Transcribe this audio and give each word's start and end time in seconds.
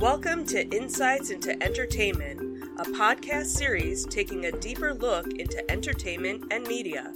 Welcome 0.00 0.46
to 0.46 0.66
Insights 0.74 1.28
into 1.28 1.62
Entertainment, 1.62 2.40
a 2.78 2.84
podcast 2.84 3.48
series 3.48 4.06
taking 4.06 4.46
a 4.46 4.52
deeper 4.52 4.94
look 4.94 5.30
into 5.34 5.70
entertainment 5.70 6.50
and 6.50 6.66
media. 6.66 7.12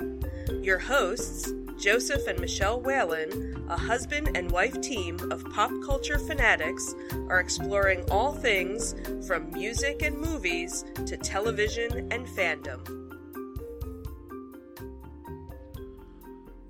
Your 0.60 0.78
hosts, 0.78 1.50
Joseph 1.78 2.26
and 2.26 2.38
Michelle 2.38 2.82
Whalen, 2.82 3.64
a 3.70 3.76
husband 3.78 4.36
and 4.36 4.50
wife 4.50 4.78
team 4.82 5.18
of 5.32 5.50
pop 5.50 5.70
culture 5.86 6.18
fanatics, 6.18 6.94
are 7.30 7.40
exploring 7.40 8.04
all 8.10 8.34
things 8.34 8.94
from 9.26 9.50
music 9.50 10.02
and 10.02 10.18
movies 10.18 10.84
to 11.06 11.16
television 11.16 12.12
and 12.12 12.26
fandom. 12.26 12.82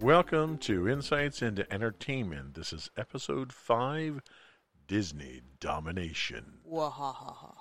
Welcome 0.01 0.59
to 0.59 0.89
Insights 0.89 1.43
into 1.43 1.71
Entertainment. 1.73 2.55
This 2.55 2.73
is 2.73 2.89
episode 2.97 3.53
5 3.53 4.23
Disney 4.87 5.41
Domination. 5.61 6.59
Wahahaha. 6.71 7.55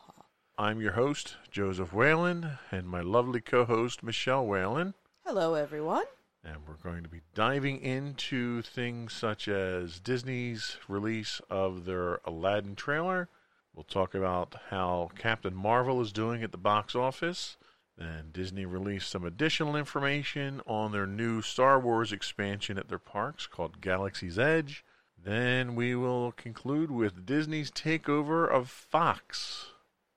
I'm 0.57 0.81
your 0.81 0.91
host, 0.91 1.37
Joseph 1.49 1.93
Whalen, 1.93 2.59
and 2.69 2.87
my 2.87 3.01
lovely 3.01 3.39
co 3.39 3.65
host, 3.65 4.03
Michelle 4.03 4.45
Whalen. 4.45 4.93
Hello, 5.25 5.53
everyone. 5.53 6.03
And 6.43 6.57
we're 6.67 6.73
going 6.75 7.03
to 7.03 7.09
be 7.09 7.21
diving 7.33 7.79
into 7.79 8.61
things 8.61 9.13
such 9.13 9.47
as 9.47 9.99
Disney's 10.01 10.77
release 10.89 11.39
of 11.49 11.85
their 11.85 12.19
Aladdin 12.25 12.75
trailer. 12.75 13.29
We'll 13.73 13.85
talk 13.85 14.13
about 14.13 14.55
how 14.69 15.09
Captain 15.17 15.55
Marvel 15.55 16.01
is 16.01 16.11
doing 16.11 16.43
at 16.43 16.51
the 16.51 16.57
box 16.57 16.93
office. 16.93 17.55
Then 17.97 18.29
Disney 18.33 18.65
released 18.65 19.09
some 19.09 19.23
additional 19.23 19.77
information 19.77 20.61
on 20.67 20.91
their 20.91 21.07
new 21.07 21.41
Star 21.41 21.79
Wars 21.79 22.11
expansion 22.11 22.77
at 22.77 22.89
their 22.89 22.99
parks 22.99 23.47
called 23.47 23.79
Galaxy's 23.79 24.37
Edge. 24.37 24.83
Then 25.23 25.75
we 25.75 25.95
will 25.95 26.33
conclude 26.33 26.91
with 26.91 27.25
Disney's 27.25 27.71
takeover 27.71 28.49
of 28.49 28.69
Fox, 28.69 29.67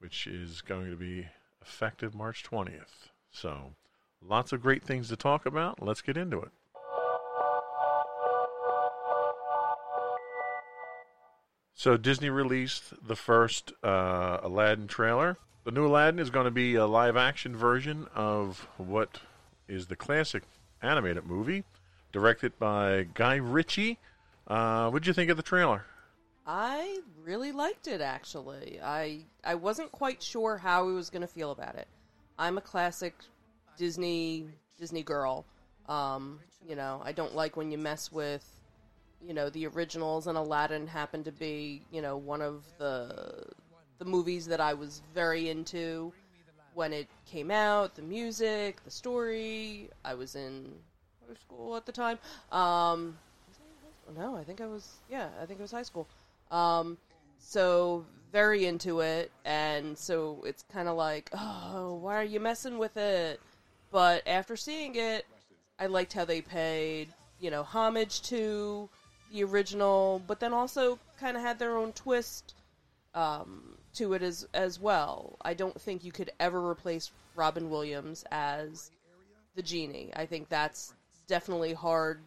which 0.00 0.26
is 0.26 0.62
going 0.62 0.90
to 0.90 0.96
be 0.96 1.28
effective 1.62 2.12
March 2.12 2.42
20th. 2.42 3.10
So, 3.30 3.74
lots 4.20 4.52
of 4.52 4.62
great 4.62 4.82
things 4.82 5.08
to 5.08 5.16
talk 5.16 5.46
about. 5.46 5.80
Let's 5.80 6.02
get 6.02 6.16
into 6.16 6.40
it. 6.40 6.50
So, 11.74 11.96
Disney 11.96 12.30
released 12.30 13.06
the 13.06 13.16
first 13.16 13.72
uh, 13.84 14.38
Aladdin 14.42 14.88
trailer. 14.88 15.38
The 15.62 15.70
new 15.70 15.86
Aladdin 15.86 16.18
is 16.18 16.30
going 16.30 16.46
to 16.46 16.50
be 16.50 16.74
a 16.74 16.86
live 16.86 17.16
action 17.16 17.54
version 17.54 18.08
of 18.12 18.66
what 18.76 19.20
is 19.68 19.86
the 19.86 19.96
classic 19.96 20.42
animated 20.82 21.26
movie, 21.26 21.62
directed 22.10 22.58
by 22.58 23.06
Guy 23.14 23.36
Ritchie. 23.36 23.98
Uh, 24.46 24.90
what'd 24.90 25.06
you 25.06 25.12
think 25.12 25.30
of 25.30 25.36
the 25.36 25.42
trailer? 25.42 25.84
I 26.46 27.00
really 27.24 27.50
liked 27.50 27.88
it 27.88 28.00
actually. 28.00 28.78
I 28.82 29.24
I 29.42 29.56
wasn't 29.56 29.90
quite 29.90 30.22
sure 30.22 30.56
how 30.56 30.88
I 30.88 30.92
was 30.92 31.10
going 31.10 31.22
to 31.22 31.28
feel 31.28 31.50
about 31.50 31.74
it. 31.74 31.88
I'm 32.38 32.56
a 32.56 32.60
classic 32.60 33.14
Disney 33.76 34.46
Disney 34.78 35.02
girl. 35.02 35.44
Um, 35.88 36.38
you 36.66 36.76
know, 36.76 37.02
I 37.04 37.12
don't 37.12 37.34
like 37.34 37.56
when 37.56 37.72
you 37.72 37.78
mess 37.78 38.12
with 38.12 38.44
you 39.20 39.34
know 39.34 39.50
the 39.50 39.66
originals 39.66 40.28
and 40.28 40.38
Aladdin 40.38 40.86
happened 40.86 41.24
to 41.24 41.32
be, 41.32 41.82
you 41.90 42.00
know, 42.00 42.16
one 42.16 42.42
of 42.42 42.64
the 42.78 43.44
the 43.98 44.04
movies 44.04 44.46
that 44.46 44.60
I 44.60 44.74
was 44.74 45.02
very 45.14 45.48
into 45.48 46.12
when 46.74 46.92
it 46.92 47.08
came 47.24 47.50
out, 47.50 47.96
the 47.96 48.02
music, 48.02 48.84
the 48.84 48.90
story. 48.90 49.90
I 50.04 50.14
was 50.14 50.36
in 50.36 50.72
high 51.26 51.34
school 51.34 51.74
at 51.74 51.86
the 51.86 51.92
time. 51.92 52.18
Um, 52.52 53.18
no, 54.14 54.36
I 54.36 54.44
think 54.44 54.60
I 54.60 54.66
was. 54.66 54.96
Yeah, 55.10 55.28
I 55.40 55.46
think 55.46 55.58
it 55.58 55.62
was 55.62 55.72
high 55.72 55.82
school. 55.82 56.06
Um, 56.50 56.98
so 57.38 58.04
very 58.32 58.66
into 58.66 59.00
it, 59.00 59.30
and 59.44 59.96
so 59.96 60.42
it's 60.44 60.64
kind 60.72 60.88
of 60.88 60.96
like, 60.96 61.30
oh, 61.32 61.94
why 61.94 62.16
are 62.16 62.24
you 62.24 62.40
messing 62.40 62.78
with 62.78 62.96
it? 62.96 63.40
But 63.90 64.26
after 64.26 64.56
seeing 64.56 64.96
it, 64.96 65.26
I 65.78 65.86
liked 65.86 66.12
how 66.12 66.24
they 66.24 66.40
paid, 66.40 67.08
you 67.40 67.50
know, 67.50 67.62
homage 67.62 68.22
to 68.22 68.88
the 69.32 69.44
original, 69.44 70.22
but 70.26 70.40
then 70.40 70.52
also 70.52 70.98
kind 71.18 71.36
of 71.36 71.42
had 71.42 71.58
their 71.58 71.76
own 71.76 71.92
twist 71.92 72.54
um, 73.14 73.76
to 73.94 74.12
it 74.12 74.22
as 74.22 74.46
as 74.54 74.78
well. 74.80 75.36
I 75.42 75.54
don't 75.54 75.80
think 75.80 76.04
you 76.04 76.12
could 76.12 76.30
ever 76.38 76.68
replace 76.68 77.10
Robin 77.34 77.70
Williams 77.70 78.24
as 78.30 78.90
the 79.54 79.62
genie. 79.62 80.12
I 80.14 80.26
think 80.26 80.48
that's 80.48 80.94
definitely 81.26 81.72
hard 81.72 82.20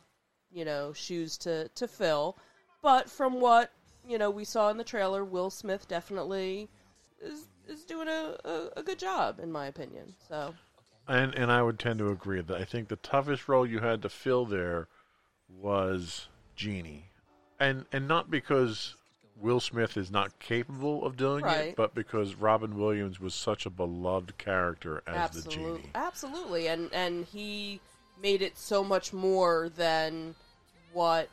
you 0.51 0.65
know 0.65 0.93
shoes 0.93 1.37
to 1.39 1.69
to 1.69 1.87
fill. 1.87 2.37
But 2.81 3.09
from 3.09 3.39
what 3.41 3.71
you 4.07 4.17
know 4.17 4.29
we 4.29 4.43
saw 4.45 4.69
in 4.69 4.77
the 4.77 4.83
trailer, 4.83 5.23
Will 5.23 5.49
Smith 5.49 5.87
definitely 5.87 6.69
is 7.21 7.47
is 7.67 7.83
doing 7.83 8.07
a, 8.07 8.35
a, 8.45 8.69
a 8.77 8.83
good 8.83 8.99
job 8.99 9.39
in 9.39 9.51
my 9.51 9.67
opinion. 9.67 10.13
So. 10.27 10.55
And 11.07 11.33
and 11.33 11.51
I 11.51 11.63
would 11.63 11.79
tend 11.79 11.99
to 11.99 12.09
agree 12.09 12.41
that 12.41 12.61
I 12.61 12.65
think 12.65 12.87
the 12.87 12.95
toughest 12.95 13.47
role 13.47 13.65
you 13.65 13.79
had 13.79 14.01
to 14.03 14.09
fill 14.09 14.45
there 14.45 14.87
was 15.49 16.27
Genie, 16.55 17.05
and 17.59 17.85
and 17.91 18.07
not 18.07 18.29
because 18.29 18.95
Will 19.41 19.59
Smith 19.59 19.97
is 19.97 20.11
not 20.11 20.37
capable 20.39 21.03
of 21.05 21.17
doing 21.17 21.45
Right. 21.45 21.69
it, 21.69 21.75
but 21.75 21.95
because 21.95 22.35
Robin 22.35 22.77
Williams 22.77 23.19
was 23.19 23.33
such 23.33 23.65
a 23.65 23.69
beloved 23.69 24.37
character 24.37 25.01
as 25.07 25.31
the 25.31 25.49
genie. 25.49 25.89
absolutely, 25.95 26.67
and 26.67 26.93
and 26.93 27.25
he 27.25 27.79
made 28.21 28.41
it 28.41 28.57
so 28.57 28.83
much 28.83 29.13
more 29.13 29.69
than 29.75 30.35
what 30.93 31.29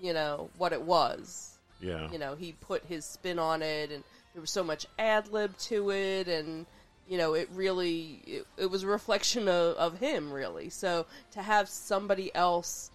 you 0.00 0.12
know 0.12 0.50
what 0.58 0.72
it 0.72 0.82
was. 0.82 1.58
Yeah, 1.80 2.10
You 2.10 2.18
know, 2.18 2.34
he 2.34 2.52
put 2.52 2.84
his 2.86 3.04
spin 3.04 3.38
on 3.38 3.60
it, 3.60 3.90
and 3.90 4.02
there 4.32 4.40
was 4.40 4.50
so 4.50 4.64
much 4.64 4.86
ad 4.98 5.30
lib 5.30 5.56
to 5.58 5.90
it, 5.90 6.26
and 6.26 6.64
you 7.06 7.18
know, 7.18 7.34
it 7.34 7.48
really 7.52 8.22
it, 8.26 8.46
it 8.56 8.70
was 8.70 8.82
a 8.82 8.86
reflection 8.86 9.48
of, 9.48 9.76
of 9.76 9.98
him, 9.98 10.32
really. 10.32 10.70
So 10.70 11.06
to 11.32 11.42
have 11.42 11.68
somebody 11.68 12.34
else 12.34 12.90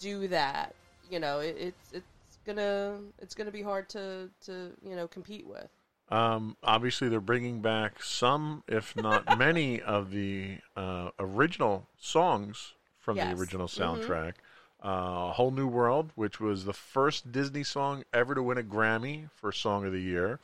do 0.00 0.28
that, 0.28 0.74
you 1.10 1.18
know, 1.18 1.40
it, 1.40 1.56
it's 1.58 1.92
it's 1.92 2.38
gonna 2.46 2.98
it's 3.20 3.34
gonna 3.34 3.50
be 3.50 3.62
hard 3.62 3.88
to 3.90 4.30
to 4.46 4.70
you 4.86 4.94
know 4.94 5.08
compete 5.08 5.46
with. 5.46 5.68
Um, 6.10 6.56
obviously, 6.62 7.08
they're 7.08 7.20
bringing 7.20 7.60
back 7.60 8.02
some, 8.02 8.62
if 8.68 8.94
not 8.96 9.28
many, 9.38 9.80
of 9.80 10.10
the 10.10 10.58
uh, 10.76 11.10
original 11.18 11.88
songs 11.98 12.74
from 12.98 13.16
Yes. 13.16 13.28
the 13.28 13.34
original 13.34 13.66
Mhm. 13.66 14.00
soundtrack. 14.00 14.34
Uh, 14.82 15.32
Whole 15.32 15.50
New 15.50 15.66
World, 15.66 16.12
which 16.14 16.40
was 16.40 16.64
the 16.66 16.74
first 16.74 17.32
Disney 17.32 17.64
song 17.64 18.04
ever 18.12 18.34
to 18.34 18.42
win 18.42 18.58
a 18.58 18.62
Grammy 18.62 19.30
for 19.34 19.50
Song 19.50 19.86
of 19.86 19.92
the 19.92 20.00
Year, 20.00 20.40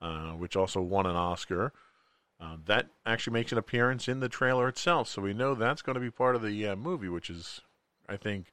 uh, 0.00 0.32
which 0.32 0.56
also 0.56 0.80
won 0.80 1.06
an 1.06 1.16
Oscar. 1.16 1.72
Uh, 2.40 2.56
that 2.66 2.88
actually 3.06 3.32
makes 3.34 3.52
an 3.52 3.58
appearance 3.58 4.08
in 4.08 4.20
the 4.20 4.28
trailer 4.28 4.68
itself, 4.68 5.08
so 5.08 5.22
we 5.22 5.32
know 5.34 5.54
that's 5.54 5.82
going 5.82 5.94
to 5.94 6.00
be 6.00 6.10
part 6.10 6.34
of 6.36 6.42
the 6.42 6.66
uh, 6.68 6.76
movie, 6.76 7.08
which 7.08 7.30
is, 7.30 7.60
I 8.08 8.16
think, 8.16 8.52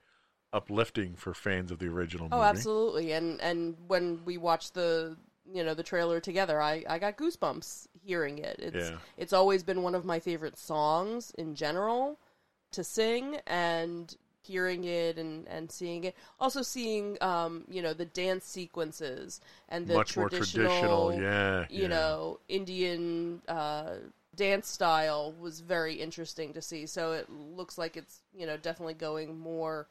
uplifting 0.53 1.15
for 1.15 1.33
fans 1.33 1.71
of 1.71 1.79
the 1.79 1.87
original 1.87 2.27
movie. 2.29 2.37
Oh, 2.37 2.43
absolutely. 2.43 3.11
And 3.13 3.41
and 3.41 3.75
when 3.87 4.23
we 4.25 4.37
watched 4.37 4.73
the 4.73 5.17
you 5.53 5.63
know 5.63 5.73
the 5.73 5.83
trailer 5.83 6.19
together, 6.19 6.61
I 6.61 6.83
I 6.87 6.99
got 6.99 7.17
goosebumps 7.17 7.87
hearing 8.03 8.37
it. 8.39 8.57
It's 8.59 8.89
Yeah. 8.89 8.97
it's 9.17 9.33
always 9.33 9.63
been 9.63 9.81
one 9.83 9.95
of 9.95 10.05
my 10.05 10.19
favorite 10.19 10.57
songs 10.57 11.31
in 11.37 11.55
general 11.55 12.19
to 12.71 12.83
sing 12.83 13.39
and 13.47 14.15
hearing 14.41 14.83
it 14.85 15.17
and 15.17 15.47
and 15.47 15.71
seeing 15.71 16.03
it. 16.05 16.15
Also 16.39 16.61
seeing 16.61 17.17
um 17.21 17.65
you 17.69 17.81
know 17.81 17.93
the 17.93 18.05
dance 18.05 18.45
sequences 18.45 19.41
and 19.69 19.87
the 19.87 19.95
Much 19.95 20.15
more 20.17 20.29
traditional, 20.29 21.13
yeah. 21.13 21.65
you 21.69 21.83
yeah. 21.83 21.87
know 21.87 22.39
Indian 22.47 23.41
uh 23.47 23.95
dance 24.35 24.69
style 24.69 25.33
was 25.39 25.59
very 25.59 25.95
interesting 25.95 26.53
to 26.53 26.61
see. 26.61 26.85
So 26.85 27.11
it 27.13 27.29
looks 27.29 27.77
like 27.77 27.97
it's 27.97 28.21
you 28.33 28.45
know 28.47 28.57
definitely 28.57 28.93
going 28.93 29.37
more 29.39 29.87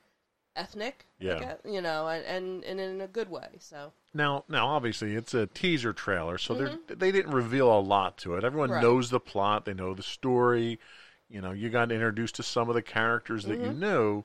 ethnic. 0.59 1.07
Yeah. 1.21 1.39
guess, 1.39 1.57
you 1.65 1.81
know, 1.81 2.09
and, 2.09 2.25
and 2.25 2.65
and 2.65 2.81
in 2.81 3.01
a 3.01 3.07
good 3.07 3.31
way. 3.31 3.49
So 3.61 3.93
Now, 4.13 4.45
now, 4.49 4.67
obviously, 4.69 5.15
it's 5.15 5.35
a 5.35 5.47
teaser 5.47 5.93
trailer, 5.93 6.39
so 6.39 6.55
they're 6.55 6.79
they 6.89 7.11
didn't 7.13 7.33
reveal 7.33 7.73
a 7.73 7.81
lot 7.81 8.19
to 8.19 8.35
it. 8.35 8.45
Everyone 8.45 8.69
Mm-hmm. 8.69 8.75
Right. 8.77 8.83
knows 8.83 9.11
the 9.11 9.21
plot, 9.21 9.65
they 9.65 9.75
know 9.75 9.95
the 9.95 10.03
story. 10.03 10.79
You 11.31 11.41
know, 11.41 11.53
you 11.53 11.69
got 11.71 11.93
introduced 11.93 12.37
to 12.37 12.43
some 12.43 12.69
of 12.69 12.75
the 12.75 12.83
characters 12.83 13.45
that 13.45 13.59
Mm-hmm. 13.59 13.65
you 13.67 13.73
know. 13.73 14.25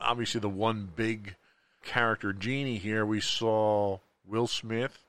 Obviously, 0.00 0.40
the 0.40 0.48
one 0.48 0.90
big 0.96 1.36
character, 1.84 2.32
Genie, 2.32 2.78
here 2.78 3.04
we 3.06 3.20
saw 3.20 3.98
Will 4.26 4.46
Smith 4.46 5.04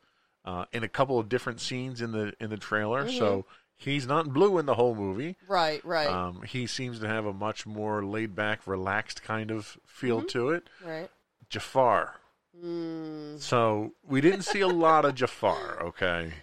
uh, 0.45 0.65
in 0.71 0.83
a 0.83 0.87
couple 0.87 1.19
of 1.19 1.29
different 1.29 1.59
scenes 1.61 2.01
in 2.01 2.11
the 2.11 2.33
in 2.39 2.49
the 2.49 2.57
trailer. 2.57 3.05
Mm-hmm. 3.05 3.17
So 3.17 3.45
he's 3.83 4.07
not 4.07 4.33
blue 4.33 4.57
in 4.57 4.65
the 4.65 4.75
whole 4.75 4.95
movie. 4.95 5.35
right, 5.47 5.83
right, 5.85 6.07
Um, 6.07 6.41
he 6.43 6.67
seems 6.67 6.99
to 6.99 7.07
have 7.07 7.25
a 7.25 7.33
much 7.33 7.65
more 7.65 8.03
laid 8.03 8.35
back, 8.35 8.65
relaxed 8.67 9.23
kind 9.23 9.51
of 9.51 9.77
feel 9.85 10.19
Mm-hmm. 10.19 10.27
to 10.27 10.49
it. 10.49 10.67
right. 10.83 11.09
Jafar. 11.49 12.15
Mm, 12.63 13.39
So 13.39 13.93
we 14.07 14.21
didn't 14.21 14.43
see 14.43 14.61
a 14.61 14.67
lot 14.67 15.05
of 15.05 15.15
Jafar. 15.15 15.81
Okay. 15.83 16.33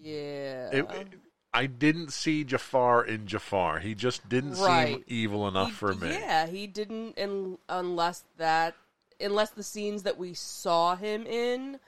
yeah. 0.00 0.70
It, 0.72 0.90
it- 0.90 1.08
I 1.54 1.64
didn't 1.66 2.12
see 2.12 2.44
Jafar 2.44 3.02
in 3.06 3.26
Jafar. 3.26 3.78
He 3.78 3.94
just 3.94 4.28
didn't 4.28 4.56
seem 4.56 5.02
evil 5.06 5.48
enough 5.48 5.68
He- 5.68 5.74
for 5.74 5.94
me. 5.94 6.10
Yeah, 6.10 6.46
he 6.46 6.66
didn't, 6.66 7.16
in, 7.16 7.56
unless 7.70 8.24
that, 8.36 8.74
unless 9.18 9.50
the 9.50 9.62
scenes 9.62 10.02
that 10.02 10.18
we 10.18 10.34
saw 10.34 10.96
him 10.96 11.26
in 11.26 11.80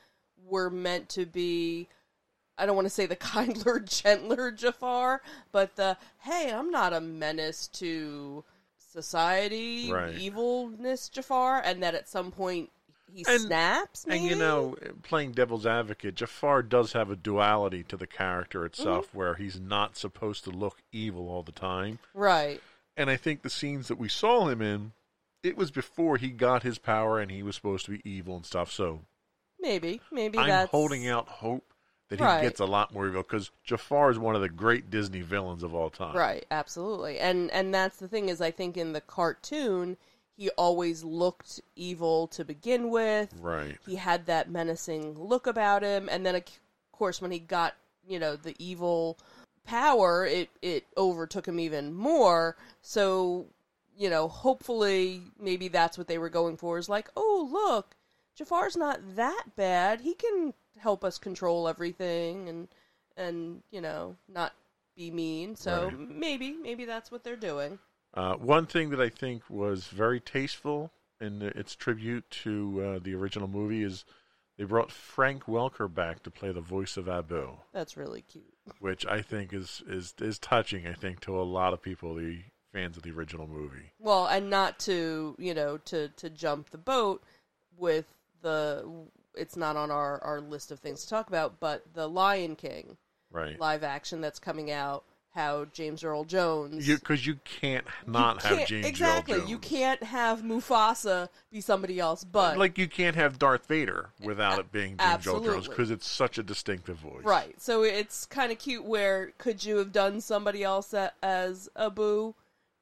were 0.47 0.71
meant 0.71 1.11
to 1.11 1.27
be 1.27 1.87
I 2.59 2.67
don't 2.67 2.75
want 2.77 2.87
to 2.87 2.91
say 2.91 3.07
the 3.07 3.17
kindler, 3.35 3.81
gentler 3.81 4.51
Jafar, 4.51 5.23
but 5.53 5.77
the 5.77 5.97
hey, 6.21 6.53
I'm 6.53 6.71
not 6.71 6.93
a 6.93 7.01
menace 7.01 7.69
to 7.75 8.45
society, 8.99 9.93
Right. 9.93 10.15
evilness 10.17 11.09
Jafar, 11.09 11.63
and 11.65 11.83
that 11.83 11.95
at 11.95 12.09
some 12.09 12.31
point 12.33 12.71
he 13.13 13.25
And- 13.29 13.41
snaps. 13.43 14.05
And 14.09 14.23
you 14.25 14.35
know, 14.37 14.77
playing 15.03 15.33
devil's 15.33 15.67
advocate, 15.67 16.17
Jafar 16.17 16.63
does 16.63 16.93
have 16.93 17.11
a 17.11 17.17
duality 17.17 17.83
to 17.85 17.97
the 17.97 18.07
character 18.07 18.65
itself, 18.65 19.09
Mm-hmm. 19.09 19.19
where 19.19 19.35
he's 19.35 19.61
not 19.61 19.97
supposed 19.97 20.45
to 20.45 20.51
look 20.51 20.79
evil 20.93 21.29
all 21.29 21.43
the 21.43 21.53
time. 21.53 21.99
right? 22.15 22.61
And 22.97 23.09
I 23.09 23.17
think 23.17 23.43
the 23.43 23.51
scenes 23.51 23.87
that 23.89 23.99
we 23.99 24.09
saw 24.09 24.49
him 24.49 24.61
in, 24.61 24.91
it 25.45 25.57
was 25.57 25.71
before 25.71 26.17
he 26.17 26.31
got 26.31 26.65
his 26.65 26.79
power 26.79 27.21
and 27.21 27.31
he 27.31 27.45
was 27.45 27.55
supposed 27.55 27.85
to 27.85 27.93
be 27.93 28.03
evil 28.05 28.35
and 28.35 28.45
stuff. 28.45 28.73
So 28.73 29.03
Maybe, 29.61 30.01
maybe 30.11 30.37
I'm 30.39 30.49
that's 30.49 30.71
holding 30.73 31.07
out 31.07 31.29
hope 31.29 31.73
that 32.09 32.19
he 32.19 32.25
Right. 32.25 32.43
gets 32.43 32.61
a 32.61 32.65
lot 32.67 32.93
more 32.93 33.07
evil 33.07 33.23
because 33.23 33.51
Jafar 33.65 34.11
is 34.11 34.19
one 34.19 34.35
of 34.35 34.41
the 34.41 34.49
great 34.49 34.91
Disney 34.91 35.21
villains 35.21 35.63
of 35.63 35.75
all 35.75 35.91
time. 35.91 36.17
Right, 36.17 36.47
absolutely. 36.51 37.19
And 37.19 37.51
and 37.51 37.75
that's 37.75 37.99
the 37.99 38.09
thing 38.09 38.29
is 38.29 38.41
I 38.41 38.51
think 38.51 38.77
in 38.77 38.93
the 38.93 39.01
cartoon 39.01 39.97
he 40.37 40.51
always 40.51 41.03
looked 41.05 41.61
evil 41.77 42.29
to 42.29 42.45
begin 42.45 42.91
with. 42.91 43.35
Right. 43.41 43.77
He 43.85 43.97
had 43.97 44.27
that 44.27 44.51
menacing 44.51 45.19
look 45.19 45.47
about 45.47 45.83
him 45.83 46.09
and 46.11 46.25
then 46.25 46.35
of 46.35 46.45
course 46.93 47.21
when 47.21 47.31
he 47.31 47.39
got, 47.39 47.75
you 48.07 48.19
know, 48.19 48.37
the 48.37 48.55
evil 48.59 49.19
power, 49.65 50.25
it 50.25 50.49
it 50.63 50.87
overtook 50.97 51.47
him 51.47 51.61
even 51.61 51.93
more. 51.93 52.57
So, 52.81 53.47
you 53.97 54.09
know, 54.09 54.29
hopefully 54.29 55.23
maybe 55.39 55.69
that's 55.69 55.99
what 55.99 56.07
they 56.07 56.19
were 56.19 56.31
going 56.31 56.57
for 56.57 56.79
is 56.79 56.89
like, 56.89 57.11
"Oh, 57.17 57.49
look, 57.53 57.97
Jafar's 58.35 58.77
not 58.77 59.17
that 59.17 59.45
bad. 59.57 60.01
He 60.01 60.15
can 60.15 60.55
help 60.79 61.05
us 61.05 61.19
control 61.19 61.69
everything 61.69 62.49
and 62.49 62.69
and, 63.17 63.63
you 63.71 63.81
know, 63.81 64.17
not 64.29 64.53
be 64.97 65.11
mean." 65.11 65.57
So 65.57 65.87
Right. 65.87 65.99
maybe 65.99 66.53
maybe 66.53 66.85
that's 66.85 67.11
what 67.11 67.25
they're 67.25 67.37
doing. 67.37 67.79
Uh, 68.15 68.35
one 68.37 68.67
thing 68.67 68.91
that 68.91 69.01
I 69.01 69.09
think 69.11 69.49
was 69.51 69.89
very 69.89 70.21
tasteful 70.21 70.91
in 71.21 71.43
its 71.43 71.75
tribute 71.75 72.29
to 72.31 72.83
uh, 72.83 72.99
the 73.03 73.15
original 73.15 73.49
movie 73.49 73.83
is 73.83 74.05
they 74.57 74.65
brought 74.65 74.91
Frank 74.91 75.45
Welker 75.45 75.93
back 75.93 76.23
to 76.23 76.31
play 76.31 76.51
the 76.53 76.61
voice 76.61 76.97
of 76.97 77.09
Abu, 77.09 77.59
That's 77.73 77.97
really 77.97 78.23
cute. 78.23 78.55
which 78.81 79.05
I 79.07 79.23
think 79.23 79.53
is 79.53 79.83
is 79.87 80.15
is 80.21 80.39
touching. 80.39 80.87
I 80.87 80.95
think 80.95 81.21
to 81.21 81.39
a 81.41 81.43
lot 81.43 81.73
of 81.73 81.83
people, 81.83 82.15
the 82.15 82.43
fans 82.73 82.97
of 82.97 83.03
the 83.03 83.11
original 83.11 83.47
movie. 83.47 83.93
Well, 83.99 84.27
and 84.27 84.49
not 84.51 84.79
to 84.81 85.37
you 85.39 85.55
know 85.55 85.77
to 85.79 86.09
to 86.09 86.31
jump 86.31 86.71
the 86.71 86.79
boat 86.79 87.23
with 87.77 88.07
the 88.43 88.85
it's 89.39 89.57
not 89.57 89.77
on 89.77 89.91
our 89.91 90.23
our 90.23 90.41
list 90.41 90.71
of 90.71 90.79
things 90.81 91.03
to 91.03 91.09
talk 91.09 91.29
about, 91.29 91.61
but 91.61 91.85
the 91.95 92.09
Lion 92.09 92.57
King 92.57 92.97
Right. 93.31 93.59
live 93.61 93.83
action 93.85 94.21
that's 94.21 94.39
coming 94.39 94.71
out. 94.71 95.05
How 95.35 95.67
James 95.67 96.03
Earl 96.03 96.25
Jones 96.25 96.85
Because 96.89 97.25
you, 97.25 97.39
can't 97.45 97.85
not 98.07 98.43
You 98.43 98.49
have 98.49 98.57
can't- 98.59 98.69
James 98.69 98.85
Earl 98.85 98.89
exactly. 98.89 99.39
Jones. 99.39 99.51
You 99.51 99.59
can't 99.59 100.03
have 100.03 100.41
Mufasa 100.43 101.29
be 101.53 101.61
somebody 101.61 102.01
else, 102.01 102.25
but 102.25 102.59
like 102.59 102.77
you 102.77 102.89
can't 102.89 103.15
have 103.15 103.39
Darth 103.39 103.67
Vader 103.67 104.11
without 104.25 104.59
it 104.59 104.73
being 104.73 104.97
James 104.97 105.27
Earl 105.29 105.35
Jones 105.35 105.47
Absolutely. 105.49 105.69
because 105.69 105.91
it's 105.93 106.09
such 106.09 106.39
a 106.39 106.43
distinctive 106.43 106.97
voice. 106.97 107.23
right. 107.25 107.61
So 107.61 107.83
it's 107.85 108.27
kind 108.27 108.51
of 108.51 108.59
cute. 108.59 108.85
Where 108.85 109.33
could 109.39 109.65
you 109.65 109.77
have 109.77 109.93
done 109.93 110.21
somebody 110.23 110.65
else 110.65 110.93
a, 110.93 111.13
as 111.23 111.69
Abu? 111.77 112.35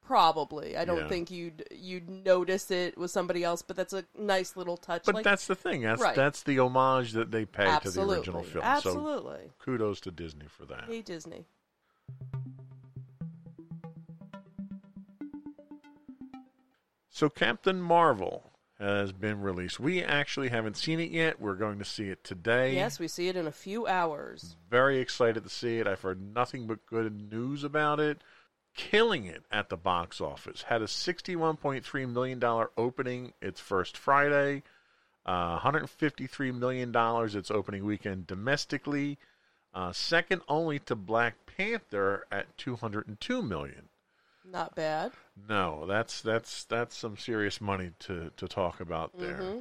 Probably. 0.06 0.76
I 0.76 0.84
don't 0.84 0.98
Yeah. 1.00 1.08
think 1.08 1.32
you'd 1.32 1.64
you'd 1.72 2.08
notice 2.08 2.70
it 2.70 2.96
with 2.96 3.10
somebody 3.10 3.42
else, 3.42 3.62
but 3.62 3.74
that's 3.74 3.92
a 3.92 4.04
nice 4.16 4.56
little 4.56 4.76
touch. 4.76 5.02
But 5.04 5.16
like, 5.16 5.24
that's 5.24 5.48
the 5.48 5.56
thing. 5.56 5.82
That's 5.82 6.00
Right. 6.00 6.14
that's 6.14 6.44
the 6.44 6.60
homage 6.60 7.12
that 7.12 7.32
they 7.32 7.44
pay 7.44 7.64
to 7.82 7.90
the 7.90 8.02
original 8.02 8.44
film. 8.44 8.52
So 8.52 8.60
absolutely. 8.62 9.50
kudos 9.58 10.00
to 10.02 10.12
Disney 10.12 10.46
for 10.46 10.64
that. 10.66 10.84
Hey 10.84 11.02
Disney. 11.02 11.46
So 17.08 17.28
Captain 17.30 17.80
Marvel 17.80 18.52
has 18.78 19.10
been 19.12 19.40
released. 19.40 19.80
We 19.80 20.04
actually 20.04 20.50
haven't 20.50 20.76
seen 20.76 21.00
it 21.00 21.10
yet. 21.10 21.40
We're 21.40 21.54
going 21.54 21.78
to 21.78 21.84
see 21.84 22.08
it 22.10 22.22
today. 22.22 22.74
Yes, 22.74 23.00
we 23.00 23.08
see 23.08 23.28
it 23.28 23.36
in 23.36 23.46
a 23.46 23.52
few 23.52 23.86
hours. 23.86 24.56
Very 24.70 24.98
excited 24.98 25.42
to 25.44 25.48
see 25.48 25.78
it. 25.78 25.86
I've 25.86 26.02
heard 26.02 26.20
nothing 26.20 26.66
but 26.66 26.84
good 26.84 27.32
news 27.32 27.64
about 27.64 28.00
it. 28.00 28.20
Killing 28.76 29.24
it 29.24 29.42
at 29.50 29.68
the 29.70 29.76
box 29.76 30.20
office. 30.20 30.62
Had 30.62 30.82
a 30.82 30.86
$61.3 30.86 32.12
million 32.12 32.42
opening 32.76 33.32
its 33.40 33.58
first 33.60 33.96
Friday. 33.96 34.62
Uh, 35.24 35.58
$153 35.58 36.54
million 36.56 36.92
its 37.36 37.50
opening 37.50 37.84
weekend 37.84 38.26
domestically. 38.26 39.18
Uh, 39.74 39.92
second 39.92 40.42
only 40.48 40.78
to 40.78 40.94
Black 40.94 41.34
Panther 41.56 42.26
at 42.30 42.56
202 42.58 43.42
million. 43.42 43.88
Not 44.48 44.74
bad. 44.76 45.12
No, 45.48 45.86
that's 45.86 46.20
that's 46.20 46.62
that's 46.64 46.96
some 46.96 47.16
serious 47.16 47.60
money 47.60 47.90
to 48.00 48.30
to 48.36 48.46
talk 48.46 48.78
about 48.80 49.18
there. 49.18 49.56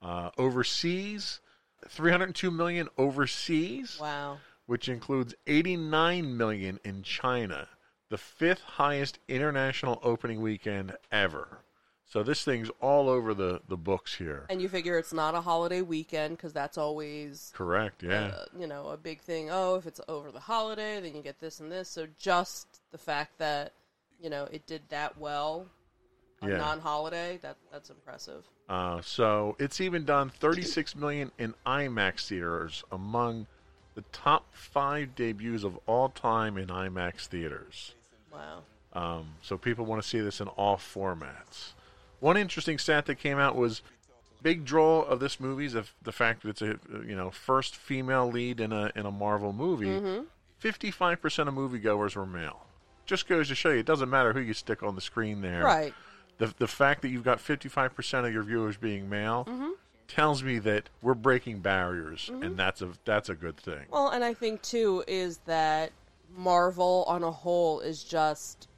Uh, 0.00 0.30
overseas, 0.38 1.40
three 1.88 2.12
hundred 2.12 2.32
two 2.36 2.52
million 2.52 2.88
overseas, 2.96 3.98
Wow. 4.00 4.38
which 4.66 4.88
includes 4.88 5.34
eighty 5.48 5.76
nine 5.76 6.36
million 6.36 6.78
in 6.84 7.02
China, 7.02 7.66
the 8.08 8.18
fifth 8.18 8.60
highest 8.62 9.18
international 9.28 10.00
opening 10.02 10.40
weekend 10.40 10.96
ever. 11.12 11.58
So 12.06 12.22
this 12.22 12.42
thing's 12.42 12.70
all 12.80 13.08
over 13.10 13.34
the 13.34 13.60
the 13.68 13.76
books 13.76 14.14
here. 14.14 14.46
And 14.48 14.62
you 14.62 14.68
figure 14.68 14.96
it's 14.98 15.12
not 15.12 15.34
a 15.34 15.42
holiday 15.42 15.82
weekend 15.82 16.36
because 16.38 16.54
that's 16.54 16.78
always 16.78 17.52
Correct? 17.54 18.02
Yeah. 18.02 18.32
uh, 18.34 18.44
you 18.58 18.66
know 18.66 18.88
a 18.88 18.96
big 18.96 19.20
thing. 19.20 19.50
Oh, 19.50 19.74
if 19.74 19.86
it's 19.86 20.00
over 20.08 20.32
the 20.32 20.40
holiday, 20.40 21.00
then 21.00 21.14
you 21.14 21.22
get 21.22 21.38
this 21.38 21.60
and 21.60 21.70
this. 21.70 21.88
So 21.90 22.06
just 22.18 22.66
the 22.92 22.98
fact 22.98 23.38
that 23.38 23.72
you 24.22 24.30
know 24.30 24.48
it 24.50 24.66
did 24.66 24.82
that 24.88 25.18
well 25.18 25.66
on 26.40 26.48
Yeah. 26.50 26.56
non-holiday 26.56 27.38
that 27.42 27.56
that's 27.70 27.90
impressive. 27.90 28.44
Uh, 28.70 29.00
so 29.02 29.56
it's 29.58 29.80
even 29.80 30.04
done 30.04 30.30
36 30.30 30.94
million 30.96 31.30
in 31.38 31.54
IMAX 31.66 32.28
theaters 32.28 32.84
among 32.90 33.46
the 33.98 34.04
top 34.12 34.46
five 34.52 35.16
debuts 35.16 35.64
of 35.64 35.76
all 35.88 36.08
time 36.08 36.56
in 36.56 36.68
IMAX 36.68 37.26
theaters. 37.26 37.94
Wow. 38.32 38.60
Um, 38.92 39.30
so 39.42 39.58
people 39.58 39.86
want 39.86 40.00
to 40.00 40.08
see 40.08 40.20
this 40.20 40.40
in 40.40 40.46
all 40.46 40.76
formats. 40.76 41.72
One 42.20 42.36
interesting 42.36 42.78
stat 42.78 43.06
that 43.06 43.16
came 43.16 43.38
out 43.38 43.56
was 43.56 43.82
big 44.40 44.64
draw 44.64 45.00
of 45.00 45.18
this 45.18 45.40
movie 45.40 45.64
is 45.64 45.72
the, 45.72 45.84
the 46.00 46.12
fact 46.12 46.42
that 46.42 46.50
it's 46.50 46.62
a 46.62 46.78
you 47.04 47.16
know 47.16 47.32
first 47.32 47.74
female 47.74 48.30
lead 48.30 48.60
in 48.60 48.72
a 48.72 48.92
in 48.94 49.04
a 49.04 49.10
Marvel 49.10 49.52
movie. 49.52 50.24
55 50.58 51.20
percent 51.20 51.48
of 51.48 51.56
moviegoers 51.56 52.14
were 52.14 52.24
male. 52.24 52.66
Just 53.04 53.26
goes 53.26 53.48
to 53.48 53.56
show 53.56 53.70
you, 53.70 53.80
it 53.80 53.86
doesn't 53.86 54.10
matter 54.10 54.32
who 54.32 54.38
you 54.40 54.54
stick 54.54 54.84
on 54.84 54.94
the 54.94 55.00
screen 55.00 55.40
there. 55.40 55.64
Right. 55.64 55.92
The 56.38 56.54
the 56.58 56.68
fact 56.68 57.02
that 57.02 57.08
you've 57.08 57.24
got 57.24 57.40
55 57.40 57.96
percent 57.96 58.28
of 58.28 58.32
your 58.32 58.44
viewers 58.44 58.76
being 58.76 59.08
male 59.10 59.44
tells 60.08 60.42
me 60.42 60.58
that 60.58 60.88
we're 61.02 61.14
breaking 61.14 61.60
barriers, 61.60 62.28
and 62.28 62.42
mm-hmm. 62.42 62.56
that's 62.56 62.82
a 62.82 62.90
that's 63.04 63.28
a 63.28 63.34
good 63.34 63.56
thing. 63.56 63.86
Well, 63.90 64.08
and 64.08 64.24
I 64.24 64.34
think 64.34 64.62
too 64.62 65.04
is 65.06 65.38
that 65.46 65.92
Marvel 66.36 67.04
on 67.06 67.22
a 67.22 67.30
whole 67.30 67.80
is 67.80 68.02
just 68.02 68.68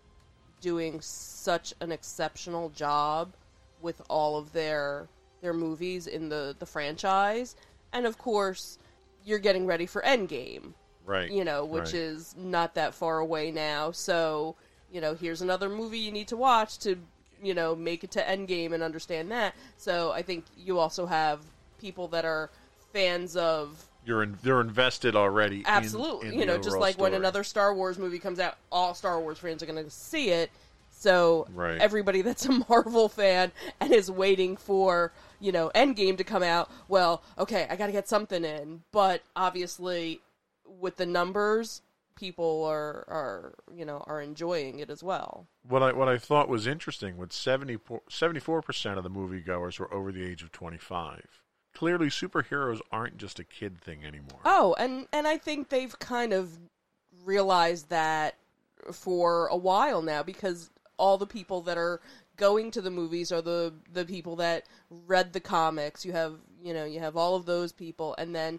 doing 0.61 1.01
such 1.01 1.73
an 1.81 1.91
exceptional 1.91 2.69
job 2.71 3.33
with 3.81 4.03
all 4.11 4.37
of 4.37 4.53
their 4.53 5.09
their 5.41 5.55
movies 5.55 6.07
in 6.07 6.29
the 6.29 6.55
the 6.59 6.67
franchise, 6.67 7.57
and 7.93 8.07
of 8.07 8.19
course, 8.19 8.79
you're 9.25 9.39
getting 9.39 9.67
ready 9.67 9.87
for 9.87 10.03
Endgame, 10.03 10.75
Right. 11.05 11.31
you 11.31 11.45
know, 11.45 11.65
which 11.65 11.87
right. 11.87 11.95
is 11.95 12.35
not 12.37 12.75
that 12.75 12.95
far 12.95 13.19
away 13.19 13.51
now. 13.51 13.91
So, 13.91 14.57
you 14.93 15.01
know, 15.01 15.15
here's 15.15 15.43
another 15.43 15.69
movie 15.69 15.99
you 15.99 16.13
need 16.13 16.29
to 16.29 16.37
watch 16.37 16.79
to, 16.81 16.99
you 17.43 17.55
know, 17.55 17.75
make 17.75 18.05
it 18.05 18.11
to 18.13 18.23
Endgame 18.23 18.73
and 18.73 18.83
understand 18.83 19.31
that. 19.31 19.55
So, 19.77 20.13
I 20.13 20.23
think 20.23 20.45
you 20.57 20.79
also 20.79 21.07
have 21.07 21.41
people 21.81 22.09
that 22.09 22.25
are 22.25 22.51
fans 22.93 23.37
of 23.37 23.85
you're 24.05 24.23
in, 24.23 24.39
they're 24.43 24.61
invested 24.61 25.15
already. 25.15 25.63
Absolutely. 25.67 26.29
in 26.29 26.35
you 26.35 26.41
the 26.41 26.47
know, 26.47 26.59
just 26.59 26.79
like 26.79 26.99
when 26.99 27.15
another 27.15 27.45
Star 27.45 27.75
Wars 27.75 27.99
movie 27.99 28.19
comes 28.19 28.41
out, 28.41 28.57
all 28.73 28.95
Star 28.95 29.21
Wars 29.21 29.39
fans 29.39 29.63
are 29.63 29.67
going 29.67 29.83
to 29.83 29.91
see 29.91 30.31
it. 30.31 30.51
So 30.91 31.47
Right. 31.55 31.79
everybody 31.81 32.23
that's 32.23 32.47
a 32.47 32.53
Marvel 32.69 33.09
fan 33.09 33.53
and 33.81 33.93
is 33.93 34.11
waiting 34.11 34.57
for, 34.57 35.13
you 35.39 35.53
know, 35.53 35.71
Endgame 35.75 36.17
to 36.17 36.25
come 36.25 36.43
out, 36.43 36.71
well, 36.89 37.23
okay, 37.39 37.67
I 37.71 37.77
got 37.77 37.87
to 37.87 37.93
get 37.93 38.09
something 38.09 38.45
in. 38.45 38.83
But 38.91 39.23
obviously 39.37 40.21
with 40.65 40.97
the 40.97 41.07
numbers, 41.07 41.83
people 42.17 42.65
are 42.65 43.05
are, 43.09 43.55
you 43.75 43.85
know, 43.85 44.03
are 44.07 44.21
enjoying 44.21 44.79
it 44.79 44.91
as 44.91 45.03
well. 45.03 45.47
What 45.67 45.83
I 45.83 45.93
what 45.93 46.09
I 46.09 46.19
thought 46.19 46.49
was 46.49 46.67
interesting 46.67 47.17
was 47.17 47.35
74 47.35 48.63
percent 48.63 48.99
of 48.99 49.05
the 49.05 49.11
moviegoers 49.11 49.79
were 49.79 49.93
over 49.93 50.13
the 50.13 50.25
age 50.25 50.43
of 50.43 50.53
twenty 50.53 50.79
five. 50.79 51.43
Clearly, 51.75 52.09
superheroes 52.09 52.81
aren't 52.91 53.17
just 53.17 53.39
a 53.39 53.45
kid 53.45 53.81
thing 53.81 54.05
anymore. 54.05 54.41
Oh, 54.45 54.75
and 54.79 55.07
and 55.13 55.27
I 55.27 55.39
think 55.39 55.69
they've 55.69 55.97
kind 55.99 56.33
of 56.33 56.59
realized 57.25 57.91
that 57.91 58.37
for 58.93 59.47
a 59.49 59.57
while 59.57 60.03
now 60.03 60.23
because 60.23 60.71
all 60.97 61.19
the 61.19 61.27
people 61.27 61.63
that 61.63 61.79
are 61.79 62.01
going 62.37 62.71
to 62.71 62.81
the 62.81 62.91
movies 62.91 63.31
are 63.31 63.43
the 63.43 63.73
the 63.93 64.05
people 64.05 64.37
that 64.37 64.65
read 64.91 65.33
the 65.33 65.41
comics. 65.41 66.05
You 66.05 66.13
have 66.13 66.37
you 66.63 66.75
know 66.75 66.85
you 66.85 66.99
have 67.01 67.17
all 67.17 67.37
of 67.37 67.47
those 67.47 67.73
people, 67.73 68.15
and 68.19 68.35
then 68.35 68.59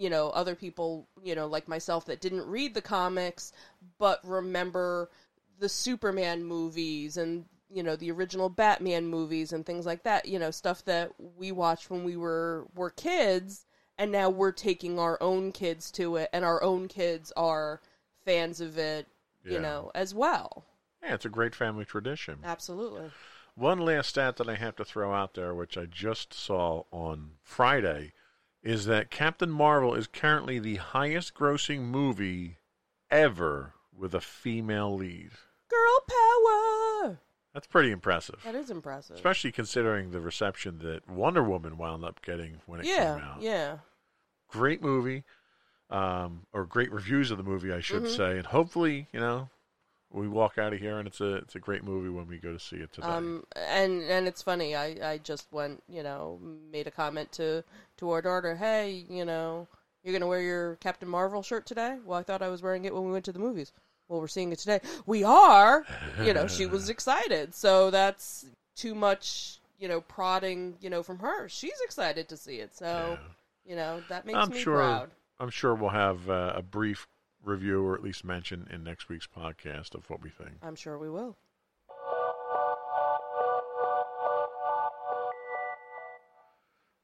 you 0.00 0.08
know, 0.08 0.30
other 0.30 0.54
people, 0.54 1.06
you 1.22 1.34
know, 1.34 1.46
like 1.46 1.68
myself 1.68 2.06
that 2.06 2.22
didn't 2.22 2.46
read 2.46 2.72
the 2.72 2.80
comics 2.80 3.52
but 3.98 4.18
remember 4.24 5.10
the 5.58 5.68
Superman 5.68 6.42
movies 6.42 7.18
and 7.18 7.44
you 7.72 7.82
know 7.82 7.94
the 7.94 8.10
original 8.10 8.48
Batman 8.48 9.06
movies 9.06 9.52
and 9.52 9.64
things 9.64 9.84
like 9.84 10.02
that. 10.04 10.26
You 10.26 10.38
know, 10.38 10.50
stuff 10.50 10.84
that 10.86 11.12
we 11.36 11.52
watched 11.52 11.90
when 11.90 12.02
we 12.02 12.16
were 12.16 12.66
were 12.74 12.90
kids, 12.90 13.66
and 13.98 14.10
now 14.10 14.30
we're 14.30 14.52
taking 14.52 14.98
our 14.98 15.18
own 15.20 15.52
kids 15.52 15.90
to 15.92 16.16
it, 16.16 16.30
and 16.32 16.46
our 16.46 16.62
own 16.62 16.88
kids 16.88 17.30
are 17.36 17.80
fans 18.24 18.60
of 18.60 18.78
it. 18.78 19.06
You 19.44 19.52
Yeah. 19.52 19.60
know, 19.60 19.90
as 19.94 20.14
well. 20.14 20.64
Yeah, 21.02 21.14
it's 21.14 21.24
a 21.26 21.30
great 21.30 21.54
family 21.54 21.84
tradition. 21.84 22.38
Absolutely. 22.44 23.10
One 23.54 23.78
last 23.80 24.08
stat 24.10 24.36
that 24.36 24.48
I 24.48 24.54
have 24.54 24.76
to 24.76 24.84
throw 24.84 25.12
out 25.12 25.34
there, 25.34 25.54
which 25.54 25.76
I 25.76 25.84
just 25.86 26.32
saw 26.32 26.84
on 26.90 27.32
Friday, 27.42 28.12
is 28.62 28.84
that 28.86 29.10
Captain 29.10 29.50
Marvel 29.50 29.94
is 29.94 30.06
currently 30.06 30.58
the 30.58 30.76
highest 30.76 31.34
grossing 31.34 31.80
movie 31.82 32.58
ever 33.10 33.74
with 33.96 34.14
a 34.14 34.20
female 34.20 34.94
lead. 34.94 35.30
Girl 35.68 36.00
power. 36.08 37.18
That's 37.54 37.66
pretty 37.66 37.90
impressive. 37.90 38.40
That 38.44 38.54
is 38.54 38.70
impressive. 38.70 39.16
Especially 39.16 39.50
considering 39.52 40.10
the 40.10 40.20
reception 40.20 40.78
that 40.78 41.08
Wonder 41.08 41.42
Woman 41.42 41.78
wound 41.78 42.04
up 42.04 42.22
getting 42.22 42.60
when 42.66 42.80
it 42.80 42.86
yeah, 42.86 43.14
came 43.16 43.24
out. 43.24 43.42
yeah. 43.42 43.78
Great 44.48 44.82
movie, 44.82 45.24
um, 45.90 46.46
or 46.52 46.64
great 46.64 46.92
reviews 46.92 47.30
of 47.30 47.38
the 47.38 47.44
movie, 47.44 47.72
I 47.72 47.80
should 47.80 48.04
Mhm. 48.04 48.16
say. 48.16 48.36
And 48.38 48.46
hopefully, 48.46 49.08
you 49.12 49.20
know, 49.20 49.48
we 50.12 50.28
walk 50.28 50.58
out 50.58 50.72
of 50.72 50.80
here 50.80 50.98
and 50.98 51.06
it's 51.06 51.20
a 51.20 51.36
it's 51.36 51.54
a 51.54 51.60
great 51.60 51.84
movie 51.84 52.08
when 52.08 52.26
we 52.26 52.38
go 52.38 52.52
to 52.52 52.58
see 52.58 52.76
it 52.76 52.92
today. 52.92 53.06
Um, 53.06 53.44
and 53.54 54.02
and 54.02 54.26
it's 54.26 54.42
funny. 54.42 54.74
I 54.74 54.96
I 55.02 55.18
just 55.18 55.46
went, 55.52 55.82
you 55.88 56.02
know, 56.02 56.38
made 56.72 56.86
a 56.86 56.90
comment 56.90 57.30
to 57.32 57.64
to 57.98 58.10
our 58.10 58.22
daughter. 58.22 58.56
Hey, 58.56 59.04
you 59.08 59.24
know, 59.24 59.68
you're 60.02 60.12
gonna 60.12 60.26
wear 60.26 60.42
your 60.42 60.76
Captain 60.76 61.08
Marvel 61.08 61.42
shirt 61.42 61.66
today? 61.66 61.98
Well, 62.04 62.18
I 62.18 62.22
thought 62.22 62.42
I 62.42 62.48
was 62.48 62.62
wearing 62.62 62.84
it 62.84 62.94
when 62.94 63.04
we 63.04 63.12
went 63.12 63.24
to 63.26 63.32
the 63.32 63.38
movies. 63.38 63.72
Well, 64.08 64.20
we're 64.20 64.28
seeing 64.28 64.50
it 64.50 64.58
today. 64.58 64.80
We 65.06 65.22
are. 65.22 65.86
You 66.20 66.34
know, 66.34 66.48
she 66.48 66.66
was 66.66 66.88
excited. 66.90 67.54
So 67.54 67.92
that's 67.92 68.44
too 68.74 68.96
much, 68.96 69.60
you 69.78 69.86
know, 69.86 70.00
prodding, 70.00 70.74
you 70.80 70.90
know, 70.90 71.04
from 71.04 71.20
her. 71.20 71.48
She's 71.48 71.78
excited 71.84 72.28
to 72.30 72.36
see 72.36 72.56
it. 72.56 72.74
So, 72.76 73.18
you 73.64 73.76
know, 73.76 74.02
that 74.08 74.26
makes 74.26 74.36
I'm 74.36 74.50
me 74.50 74.58
sure. 74.58 74.78
proud. 74.78 75.10
I'm 75.38 75.50
sure 75.50 75.76
we'll 75.76 75.90
have 75.90 76.28
uh, 76.28 76.54
a 76.56 76.62
brief 76.62 77.06
review, 77.44 77.84
or 77.84 77.94
at 77.94 78.02
least 78.02 78.24
mention 78.24 78.68
in 78.72 78.84
next 78.84 79.08
week's 79.08 79.26
podcast 79.26 79.94
of 79.94 80.08
what 80.08 80.22
we 80.22 80.30
think. 80.30 80.52
I'm 80.62 80.76
sure 80.76 80.98
we 80.98 81.10
will. 81.10 81.36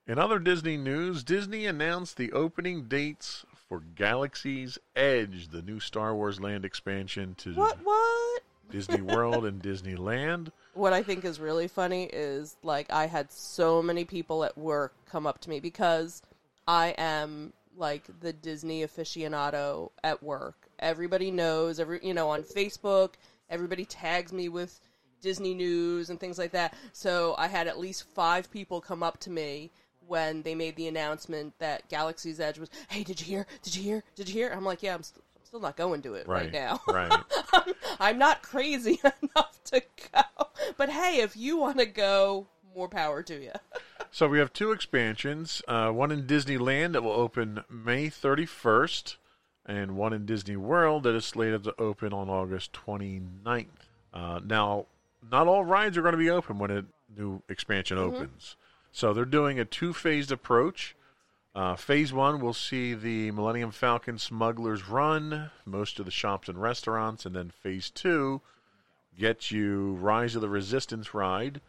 In 0.09 0.19
other 0.21 0.39
Disney 0.39 0.77
news, 0.77 1.25
Disney 1.25 1.67
announced 1.67 2.17
the 2.17 2.33
opening 2.33 2.85
dates 2.85 3.45
for 3.69 3.81
Galaxy's 3.97 4.79
Edge, 4.95 5.49
the 5.49 5.63
new 5.63 5.81
Star 5.81 6.15
Wars 6.15 6.41
Land 6.41 6.65
expansion 6.65 7.35
to 7.39 7.53
What? 7.55 7.79
What? 7.83 8.43
Disney 8.71 9.01
World 9.01 9.45
and 9.47 9.61
Disneyland. 9.61 10.51
what 10.75 10.93
I 10.93 11.03
think 11.03 11.25
is 11.25 11.41
really 11.41 11.67
funny 11.69 12.05
is 12.05 12.57
like 12.63 12.87
I 12.91 13.07
had 13.07 13.33
so 13.33 13.83
many 13.83 14.05
people 14.05 14.45
at 14.45 14.57
work 14.57 14.93
come 15.07 15.27
up 15.27 15.41
to 15.41 15.51
me 15.51 15.59
because 15.61 16.23
I 16.69 16.95
am 16.99 17.53
like 17.77 18.05
the 18.21 18.33
Disney 18.33 18.83
aficionado 18.85 19.91
at 20.03 20.23
work. 20.23 20.69
Everybody 20.79 21.31
knows 21.31 21.79
every 21.81 22.01
you 22.03 22.15
know 22.15 22.29
on 22.31 22.43
Facebook, 22.43 23.15
everybody 23.51 23.85
tags 23.85 24.33
me 24.33 24.49
with 24.49 24.81
Disney 25.21 25.55
news 25.55 26.11
and 26.11 26.21
things 26.21 26.39
like 26.39 26.53
that. 26.53 26.75
So 26.93 27.35
I 27.39 27.49
had 27.49 27.67
at 27.67 27.79
least 27.79 28.05
5 28.15 28.51
people 28.51 28.81
come 28.81 29.03
up 29.03 29.19
to 29.21 29.31
me 29.31 29.71
when 30.07 30.43
they 30.43 30.55
made 30.55 30.77
the 30.77 30.87
announcement 30.87 31.59
that 31.59 31.89
Galaxy's 31.89 32.39
Edge 32.39 32.59
was, 32.59 32.71
"Hey, 32.89 33.03
did 33.03 33.21
you 33.21 33.27
hear? 33.27 33.47
Did 33.63 33.75
you 33.75 33.83
hear? 33.83 34.05
Did 34.15 34.29
you 34.29 34.35
hear?" 34.35 34.51
I'm 34.51 34.65
like, 34.65 34.83
"Yeah, 34.83 34.95
I'm, 34.95 35.03
st- 35.03 35.25
I'm 35.37 35.45
still 35.45 35.61
not 35.61 35.77
going 35.77 36.03
to 36.03 36.15
it 36.15 36.29
right, 36.29 36.45
Right. 36.45 36.53
now." 36.53 36.81
Right. 36.87 37.11
I'm, 37.53 37.75
I'm 37.99 38.19
not 38.19 38.43
crazy 38.43 39.01
enough 39.23 39.59
to 39.65 39.83
go. 40.13 40.21
But 40.77 40.91
hey, 40.91 41.21
if 41.23 41.37
you 41.37 41.57
want 41.57 41.79
to 41.79 41.87
go, 41.87 42.47
more 42.75 42.89
power 42.89 43.23
to 43.25 43.43
you. 43.43 43.53
So 44.17 44.29
we 44.29 44.39
have 44.39 44.51
two 44.51 44.73
expansions, 44.73 45.61
uh, 45.69 45.91
one 45.91 46.11
in 46.11 46.23
Disneyland 46.27 46.95
that 46.95 47.03
will 47.03 47.13
open 47.13 47.65
May 47.69 48.09
31st, 48.09 49.17
and 49.67 49.95
one 49.95 50.15
in 50.15 50.25
Disney 50.25 50.57
World 50.57 51.03
that 51.03 51.15
is 51.15 51.27
slated 51.27 51.65
to 51.65 51.75
open 51.79 52.15
on 52.15 52.31
August 52.31 52.73
29th. 52.73 53.67
Uh, 54.15 54.41
now, 54.43 54.87
not 55.31 55.47
all 55.47 55.67
rides 55.67 55.99
are 55.99 56.01
going 56.01 56.13
to 56.13 56.19
be 56.19 56.31
open 56.31 56.59
when 56.59 56.71
a 56.71 56.87
new 57.15 57.43
expansion 57.51 57.99
opens. 57.99 58.57
So 58.91 59.13
they're 59.13 59.27
doing 59.27 59.61
a 59.61 59.67
two-phased 59.67 60.33
approach. 60.33 60.97
Uh, 61.55 61.77
phase 61.77 62.11
one 62.11 62.41
will 62.41 62.55
see 62.55 62.95
the 62.95 63.31
Millennium 63.33 63.71
Falcon 63.71 64.17
Smuggler's 64.17 64.89
Run, 64.89 65.51
most 65.67 65.99
of 65.99 66.07
the 66.07 66.11
shops 66.11 66.49
and 66.49 66.57
restaurants, 66.57 67.27
and 67.27 67.37
then 67.37 67.51
phase 67.51 67.91
two 67.91 68.41
gets 69.19 69.51
you 69.51 69.93
Rise 69.97 70.35
of 70.35 70.41
the 70.41 70.49
Resistance 70.49 71.13
ride, 71.13 71.61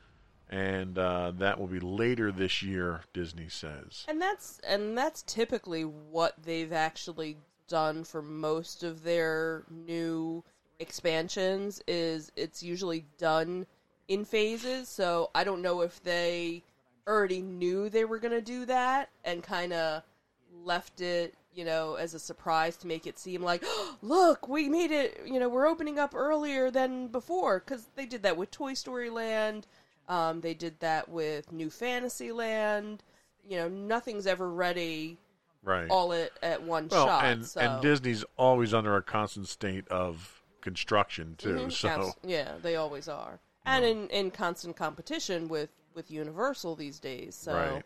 and 0.49 0.97
uh, 0.97 1.31
that 1.37 1.59
will 1.59 1.67
be 1.67 1.79
later 1.79 2.31
this 2.31 2.63
year. 2.63 3.01
Disney 3.13 3.49
says. 3.49 4.05
And 4.07 4.21
that's 4.21 4.59
and 4.67 4.97
that's 4.97 5.23
typically 5.23 5.83
what 5.83 6.35
they've 6.43 6.73
actually 6.73 7.37
done 7.67 8.03
for 8.03 8.21
most 8.21 8.83
of 8.83 9.03
their 9.03 9.63
new 9.69 10.43
expansions 10.79 11.81
is 11.87 12.31
it's 12.35 12.63
usually 12.63 13.05
done 13.17 13.65
in 14.07 14.23
phases. 14.25 14.89
So 14.89 15.29
I 15.35 15.43
don't 15.43 15.61
know 15.61 15.81
if 15.81 16.01
they 16.03 16.63
already 17.07 17.41
knew 17.41 17.89
they 17.89 18.05
were 18.05 18.19
going 18.19 18.33
to 18.33 18.41
do 18.41 18.65
that 18.65 19.09
and 19.23 19.41
kind 19.41 19.73
of 19.73 20.03
left 20.63 21.01
it, 21.01 21.35
you 21.53 21.65
know, 21.65 21.95
as 21.95 22.13
a 22.13 22.19
surprise 22.19 22.77
to 22.77 22.87
make 22.87 23.07
it 23.07 23.17
seem 23.17 23.41
like, 23.41 23.63
look, 24.01 24.47
we 24.47 24.69
made 24.69 24.91
it, 24.91 25.21
you 25.25 25.39
know, 25.39 25.49
we're 25.49 25.67
opening 25.67 25.99
up 25.99 26.13
earlier 26.15 26.69
than 26.69 27.07
before 27.07 27.59
because 27.59 27.87
they 27.95 28.05
did 28.05 28.23
that 28.23 28.37
with 28.37 28.51
Toy 28.51 28.73
Story 28.73 29.09
Land. 29.09 29.67
Um, 30.07 30.41
they 30.41 30.53
did 30.53 30.79
that 30.79 31.09
with 31.09 31.51
New 31.51 31.69
Fantasyland. 31.69 33.03
You 33.43 33.57
know, 33.57 33.67
nothing's 33.67 34.27
ever 34.27 34.49
ready 34.49 35.17
Right. 35.63 35.89
all 35.89 36.13
at, 36.13 36.31
at 36.41 36.63
one 36.63 36.87
well, 36.89 37.05
shot. 37.07 37.25
and 37.25 37.45
so. 37.45 37.59
and 37.59 37.81
Disney's 37.81 38.23
always 38.37 38.73
under 38.73 38.95
a 38.95 39.01
constant 39.01 39.47
state 39.47 39.87
of 39.89 40.41
construction 40.61 41.35
too. 41.37 41.55
Mhm, 41.55 41.71
So 41.71 42.11
yeah, 42.23 42.53
they 42.61 42.75
always 42.77 43.07
are, 43.09 43.39
and 43.65 43.83
in, 43.83 44.07
in 44.09 44.31
constant 44.31 44.75
competition 44.77 45.47
with 45.47 45.69
with 45.93 46.09
Universal 46.11 46.75
these 46.75 46.99
days. 46.99 47.35
So, 47.35 47.53
Right. 47.53 47.83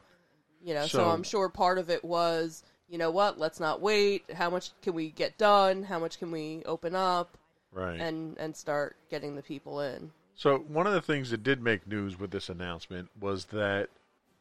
you 0.62 0.74
know, 0.74 0.82
so, 0.82 1.00
So- 1.00 1.10
I'm 1.10 1.24
sure 1.24 1.48
part 1.50 1.78
of 1.78 1.90
it 1.90 2.04
was, 2.04 2.64
you 2.90 2.98
know 2.98 3.10
what? 3.10 3.40
Let's 3.40 3.60
not 3.60 3.80
wait. 3.82 4.30
How 4.34 4.50
much 4.50 4.72
can 4.82 4.94
we 4.94 5.10
get 5.12 5.38
done? 5.38 5.84
How 5.84 5.98
much 5.98 6.20
can 6.20 6.30
we 6.30 6.62
open 6.66 6.94
up 6.94 7.38
right. 7.72 8.00
and 8.00 8.38
and 8.38 8.56
start 8.56 8.96
getting 9.10 9.36
the 9.36 9.42
people 9.42 9.80
in? 9.80 10.12
So 10.42 10.58
one 10.58 10.88
of 10.88 10.94
the 10.94 11.04
things 11.04 11.30
that 11.30 11.44
did 11.44 11.62
make 11.62 11.86
news 11.86 12.18
with 12.18 12.32
this 12.32 12.50
announcement 12.50 13.10
was 13.16 13.46
that 13.52 13.90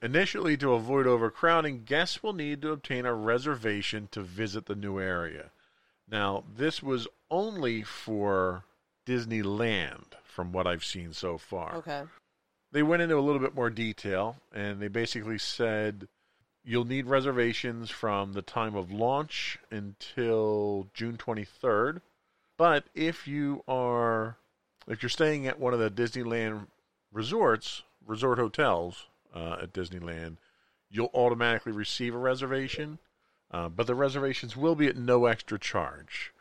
initially 0.00 0.56
to 0.56 0.72
avoid 0.72 1.06
overcrowding, 1.06 1.82
guests 1.84 2.22
will 2.22 2.32
need 2.32 2.62
to 2.62 2.72
obtain 2.72 3.04
a 3.04 3.12
reservation 3.12 4.08
to 4.12 4.22
visit 4.22 4.64
the 4.64 4.74
new 4.74 4.98
area. 4.98 5.50
Now, 6.10 6.44
this 6.56 6.82
was 6.82 7.06
only 7.30 7.82
for 7.82 8.64
Disneyland 9.04 10.14
from 10.24 10.52
what 10.52 10.66
I've 10.66 10.86
seen 10.86 11.12
so 11.12 11.36
far. 11.36 11.74
Okay. 11.74 12.04
They 12.72 12.82
went 12.82 13.02
into 13.02 13.18
a 13.18 13.20
little 13.20 13.42
bit 13.42 13.54
more 13.54 13.68
detail 13.68 14.36
and 14.54 14.80
they 14.80 14.88
basically 14.88 15.36
said 15.36 16.08
you'll 16.64 16.86
need 16.86 17.08
reservations 17.08 17.90
from 17.90 18.32
the 18.32 18.40
time 18.40 18.74
of 18.74 18.90
launch 18.90 19.58
until 19.70 20.88
June 20.94 21.18
23rd. 21.18 22.00
But 22.56 22.86
if 22.94 23.28
you 23.28 23.62
are 23.68 24.38
if 24.90 25.02
you're 25.02 25.08
staying 25.08 25.46
at 25.46 25.58
one 25.58 25.72
of 25.72 25.78
the 25.78 25.90
Disneyland 25.90 26.66
resorts, 27.12 27.84
resort 28.06 28.38
hotels 28.38 29.06
uh, 29.34 29.58
at 29.62 29.72
Disneyland, 29.72 30.36
you'll 30.90 31.10
automatically 31.14 31.72
receive 31.72 32.14
a 32.14 32.18
reservation. 32.18 32.98
Uh, 33.52 33.68
but 33.68 33.86
the 33.86 33.94
reservations 33.94 34.56
will 34.56 34.74
be 34.74 34.86
at 34.86 34.96
no 34.96 35.26
extra 35.26 35.58
charge. 35.58 36.32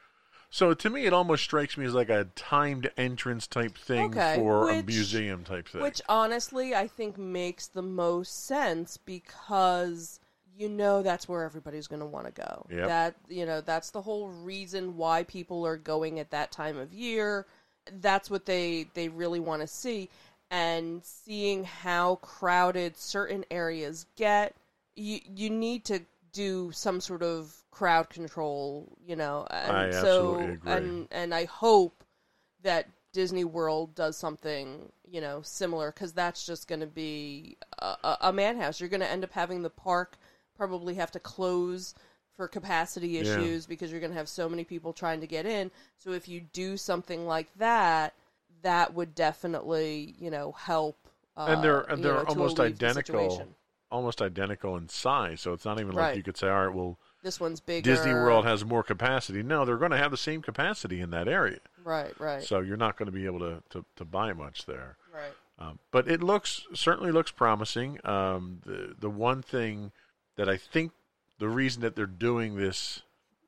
So 0.51 0.74
to 0.74 0.89
me, 0.89 1.06
it 1.06 1.13
almost 1.13 1.44
strikes 1.44 1.77
me 1.77 1.86
as 1.86 1.94
like 1.94 2.10
a 2.10 2.27
timed 2.36 2.89
entrance 2.98 3.46
type 3.46 3.77
thing 3.77 4.18
Okay, 4.18 4.36
for 4.36 4.70
a 4.70 4.82
museum 4.82 5.44
type 5.44 5.68
thing. 5.68 5.82
Which 5.82 6.01
honestly, 6.10 6.74
I 6.74 6.88
think 6.88 7.18
makes 7.18 7.68
the 7.68 7.84
most 7.84 8.46
sense 8.46 8.98
because 8.98 10.20
you 10.58 10.68
know 10.68 11.03
that's 11.03 11.29
where 11.29 11.44
everybody's 11.44 11.88
going 11.88 12.00
to 12.00 12.06
want 12.06 12.25
to 12.25 12.32
go. 12.32 12.65
Yep. 12.72 12.88
That 12.88 13.15
you 13.27 13.46
know 13.46 13.62
that's 13.62 13.91
the 13.91 14.01
whole 14.01 14.27
reason 14.27 14.98
why 14.98 15.24
people 15.24 15.65
are 15.68 15.77
going 15.77 16.20
at 16.20 16.32
that 16.32 16.51
time 16.51 16.77
of 16.77 16.94
year. 16.94 17.46
That's 18.01 18.29
what 18.29 18.46
they 18.46 18.88
they 18.93 19.10
really 19.10 19.39
want 19.39 19.62
to 19.62 19.67
see, 19.67 20.10
and 20.51 21.03
seeing 21.03 21.63
how 21.63 22.15
crowded 22.15 22.98
certain 22.98 23.46
areas 23.51 24.05
get, 24.15 24.55
you 24.96 25.19
you 25.36 25.50
need 25.50 25.86
to 25.86 26.01
do 26.31 26.72
some 26.72 27.01
sort 27.01 27.24
of 27.24 27.53
crowd 27.72 28.10
control. 28.10 28.98
You 29.05 29.15
know, 29.15 29.48
and 29.50 29.75
I 29.75 29.91
so 29.91 30.36
absolutely 30.36 30.53
agree. 30.53 30.72
and 30.72 31.08
and 31.12 31.34
I 31.34 31.46
hope 31.46 32.03
that 32.63 32.88
Disney 33.13 33.43
World 33.43 33.96
does 33.96 34.17
something, 34.17 34.91
you 35.10 35.22
know, 35.22 35.41
similar 35.41 35.91
because 35.91 36.13
that's 36.13 36.46
just 36.46 36.67
going 36.67 36.81
to 36.81 36.88
be 36.88 37.58
a, 37.79 37.96
a, 38.03 38.17
a 38.22 38.34
madhouse. 38.34 38.79
You're 38.79 38.89
going 38.89 39.00
to 39.00 39.10
end 39.10 39.24
up 39.24 39.31
having 39.31 39.62
the 39.63 39.69
park 39.69 40.17
probably 40.60 40.96
have 40.96 41.10
to 41.10 41.19
close 41.19 41.96
for 42.39 42.48
capacity 42.48 43.10
Yeah. 43.10 43.24
issues 43.24 43.65
because 43.65 43.91
you're 43.91 44.00
going 44.00 44.13
to 44.13 44.17
have 44.17 44.29
so 44.29 44.48
many 44.48 44.63
people 44.63 44.93
trying 44.93 45.19
to 45.19 45.27
get 45.27 45.46
in. 45.46 45.69
So 45.98 46.12
if 46.12 46.29
you 46.29 46.39
do 46.39 46.77
something 46.77 47.27
like 47.27 47.50
that, 47.58 48.13
that 48.62 48.93
would 48.93 49.13
definitely, 49.13 50.15
you 50.17 50.31
know, 50.31 50.53
help. 50.53 50.96
Uh, 51.36 51.48
and 51.50 51.62
they're 51.62 51.81
and 51.81 52.01
they're 52.01 52.13
know, 52.13 52.24
almost 52.29 52.62
identical, 52.62 53.46
almost 53.91 54.22
identical 54.22 54.77
in 54.77 54.88
size. 54.88 55.41
So 55.41 55.51
it's 55.51 55.65
not 55.65 55.81
even 55.81 55.91
like 55.91 56.01
Right. 56.01 56.15
you 56.15 56.24
could 56.24 56.38
say, 56.38 56.48
all 56.48 56.65
right, 56.67 56.74
well, 56.74 56.98
This 57.24 57.41
one's 57.41 57.60
bigger. 57.60 57.84
Disney 57.84 58.13
World 58.13 58.46
has 58.46 58.63
more 58.63 58.84
capacity. 58.84 59.43
No, 59.43 59.65
they're 59.65 59.75
going 59.75 59.91
to 59.91 59.98
have 59.98 60.12
the 60.12 60.15
same 60.15 60.41
capacity 60.41 61.01
in 61.01 61.10
that 61.10 61.27
area. 61.27 61.60
Right, 61.84 62.17
right, 62.22 62.41
So 62.41 62.62
you're 62.62 62.77
not 62.77 62.96
going 62.96 63.08
to 63.08 63.12
be 63.12 63.25
able 63.25 63.39
to, 63.39 63.62
to, 63.72 63.84
to 63.98 64.05
buy 64.05 64.31
much 64.31 64.65
there. 64.65 64.96
right. 65.13 65.34
Um, 65.58 65.77
but 65.91 66.08
it 66.08 66.24
looks 66.24 66.65
certainly 66.74 67.12
looks 67.12 67.31
promising. 67.31 68.00
Um, 68.05 68.62
the 68.65 68.96
the 68.98 69.10
one 69.10 69.41
thing 69.41 69.91
that 70.38 70.48
I 70.48 70.55
think 70.55 70.93
the 71.39 71.50
reason 71.50 71.81
that 71.81 71.96
they're 71.96 72.05
doing 72.05 72.55
this 72.55 73.01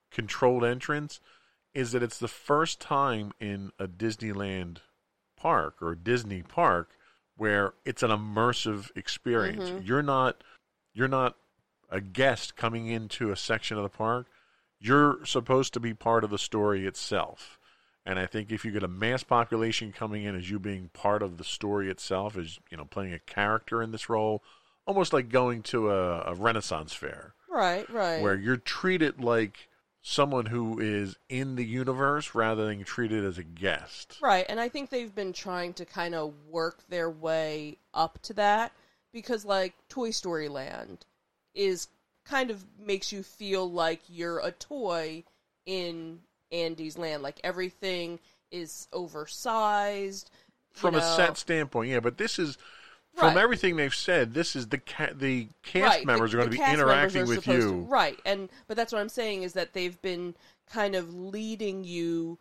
controlled 0.10 0.65
entrance 0.65 1.19
is 1.74 1.91
that 1.91 2.03
it's 2.03 2.17
the 2.17 2.27
first 2.27 2.79
time 2.81 3.31
in 3.39 3.71
a 3.79 3.88
Disneyland 3.88 4.77
park 5.38 5.81
or 5.81 5.95
Disney 5.95 6.41
park 6.41 6.89
where 7.38 7.74
it's 7.86 8.03
an 8.03 8.12
immersive 8.12 8.89
experience. 8.95 9.69
Mhm. 9.69 9.88
You're 9.88 10.03
not 10.03 10.43
you're 10.93 11.07
not 11.07 11.38
a 11.89 12.01
guest 12.01 12.55
coming 12.57 12.88
into 12.88 13.31
a 13.31 13.36
section 13.36 13.77
of 13.77 13.83
the 13.83 13.89
park. 13.89 14.27
You're 14.79 15.25
supposed 15.25 15.74
to 15.74 15.79
be 15.79 15.93
part 15.93 16.24
of 16.24 16.29
the 16.29 16.38
story 16.38 16.86
itself. 16.86 17.57
And 18.05 18.19
I 18.19 18.25
think 18.25 18.51
if 18.51 18.65
you 18.65 18.71
get 18.71 18.83
a 18.83 18.88
mass 18.88 19.24
population 19.24 19.93
coming 19.93 20.24
in 20.24 20.36
as 20.36 20.50
you 20.50 20.60
being 20.60 20.89
part 20.89 21.21
of 21.21 21.38
the 21.38 21.43
story 21.43 21.89
itself, 21.89 22.36
as 22.36 22.60
you 22.69 22.77
know, 22.77 22.86
playing 22.86 23.13
a 23.13 23.19
character 23.19 23.81
in 23.81 23.91
this 23.91 24.10
role, 24.10 24.43
almost 24.86 25.13
like 25.13 25.29
going 25.29 25.62
to 25.63 25.91
a, 25.91 26.21
a 26.24 26.36
Renaissance 26.36 26.93
fair, 26.93 27.36
Right, 27.51 27.89
right. 27.89 28.22
where 28.22 28.36
you're 28.36 28.58
treated 28.58 29.22
like 29.22 29.67
someone 30.01 30.48
who 30.48 30.79
is 30.79 31.17
in 31.29 31.55
the 31.55 31.65
universe 31.65 32.34
rather 32.34 32.65
than 32.65 32.84
treated 32.84 33.24
as 33.24 33.38
a 33.38 33.43
guest. 33.43 34.17
Right, 34.22 34.46
and 34.50 34.60
I 34.60 34.70
think 34.70 34.89
they've 34.89 35.13
been 35.13 35.34
trying 35.34 35.74
to 35.74 35.86
kind 35.86 36.15
of 36.15 36.34
work 36.50 36.79
their 36.89 37.10
way 37.10 37.77
up 37.93 38.20
to 38.24 38.34
that 38.34 38.72
because, 39.13 39.46
like, 39.46 39.74
Toy 39.89 40.12
Story 40.12 40.48
Land 40.48 41.05
is 41.53 41.88
kind 42.24 42.50
of 42.50 42.63
makes 42.79 43.12
you 43.12 43.22
feel 43.22 43.70
like 43.70 44.01
you're 44.08 44.39
a 44.39 44.51
toy 44.51 45.24
in 45.65 46.20
Andy's 46.51 46.98
land. 46.98 47.22
Like, 47.22 47.39
everything 47.43 48.20
is 48.50 48.88
oversized. 48.93 50.31
From 50.72 50.96
a 50.96 51.01
set 51.01 51.38
standpoint, 51.38 51.91
yeah, 51.91 52.00
but 52.00 52.17
this 52.17 52.39
is 52.39 52.58
from 53.15 53.38
everything 53.38 53.75
they've 53.75 53.94
said. 53.94 54.34
This 54.34 54.56
is 54.56 54.68
the 54.68 54.77
ca- 54.80 55.13
the 55.13 55.48
cast 55.63 55.84
right, 55.84 56.00
the- 56.01 56.06
members 56.06 56.34
are 56.34 56.38
going 56.38 56.50
to 56.51 56.58
be 56.58 56.63
interacting 56.63 57.27
with 57.27 57.46
you. 57.48 57.60
to- 57.60 57.82
right, 57.84 58.20
and 58.25 58.50
but 58.68 58.77
that's 58.77 58.91
what 58.91 59.00
I'm 59.00 59.10
saying 59.10 59.44
is 59.44 59.53
that 59.53 59.74
they've 59.74 60.01
been 60.01 60.36
kind 60.70 60.96
of 60.96 61.13
leading 61.13 61.84
you 61.84 62.38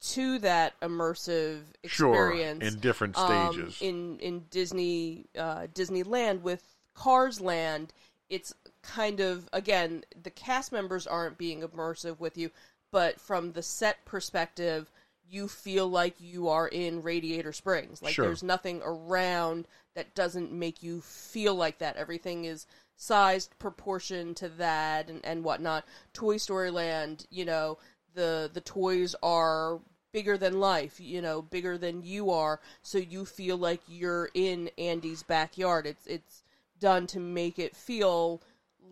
to 0.00 0.38
that 0.40 0.78
immersive 0.80 1.60
Sure, 1.86 2.14
experience 2.30 2.64
in 2.74 2.80
different 2.80 3.16
um, 3.16 3.52
stages. 3.52 3.80
in 3.80 4.18
in 4.18 4.44
Disney 4.50 5.26
uh, 5.38 5.66
Disneyland 5.74 6.42
with 6.42 6.62
Cars 6.94 7.40
Land, 7.40 7.92
it's 8.28 8.52
kind 8.82 9.20
of 9.20 9.48
again 9.52 10.04
the 10.22 10.30
cast 10.30 10.72
members 10.72 11.06
aren't 11.06 11.38
being 11.38 11.62
immersive 11.62 12.18
with 12.18 12.36
you, 12.36 12.50
but 12.90 13.20
from 13.20 13.52
the 13.52 13.62
set 13.62 14.04
perspective, 14.04 14.90
you 15.28 15.48
feel 15.48 15.88
like 15.88 16.14
you 16.18 16.48
are 16.48 16.68
in 16.68 17.02
Radiator 17.02 17.52
Springs. 17.52 18.02
Like 18.02 18.14
Sure. 18.14 18.26
there's 18.26 18.42
nothing 18.42 18.80
around 18.84 19.66
that 19.94 20.14
doesn't 20.14 20.52
make 20.52 20.82
you 20.82 21.00
feel 21.00 21.54
like 21.54 21.78
that. 21.78 21.96
Everything 21.96 22.44
is 22.44 22.66
sized 22.96 23.58
proportion 23.58 24.34
to 24.36 24.48
that 24.48 25.08
and, 25.08 25.24
and 25.24 25.44
whatnot. 25.44 25.84
Toy 26.12 26.36
Story 26.36 26.70
Land, 26.70 27.26
you 27.30 27.44
know, 27.44 27.78
the 28.14 28.50
the 28.52 28.60
toys 28.60 29.14
are 29.22 29.80
bigger 30.12 30.38
than 30.38 30.60
life, 30.60 31.00
you 31.00 31.20
know, 31.20 31.42
bigger 31.42 31.76
than 31.76 32.02
you 32.02 32.30
are, 32.30 32.60
so 32.82 32.98
you 32.98 33.24
feel 33.24 33.56
like 33.56 33.80
you're 33.88 34.30
in 34.34 34.70
Andy's 34.78 35.22
backyard. 35.24 35.86
It's 35.86 36.06
it's 36.06 36.44
done 36.78 37.06
to 37.08 37.18
make 37.20 37.58
it 37.58 37.74
feel 37.74 38.40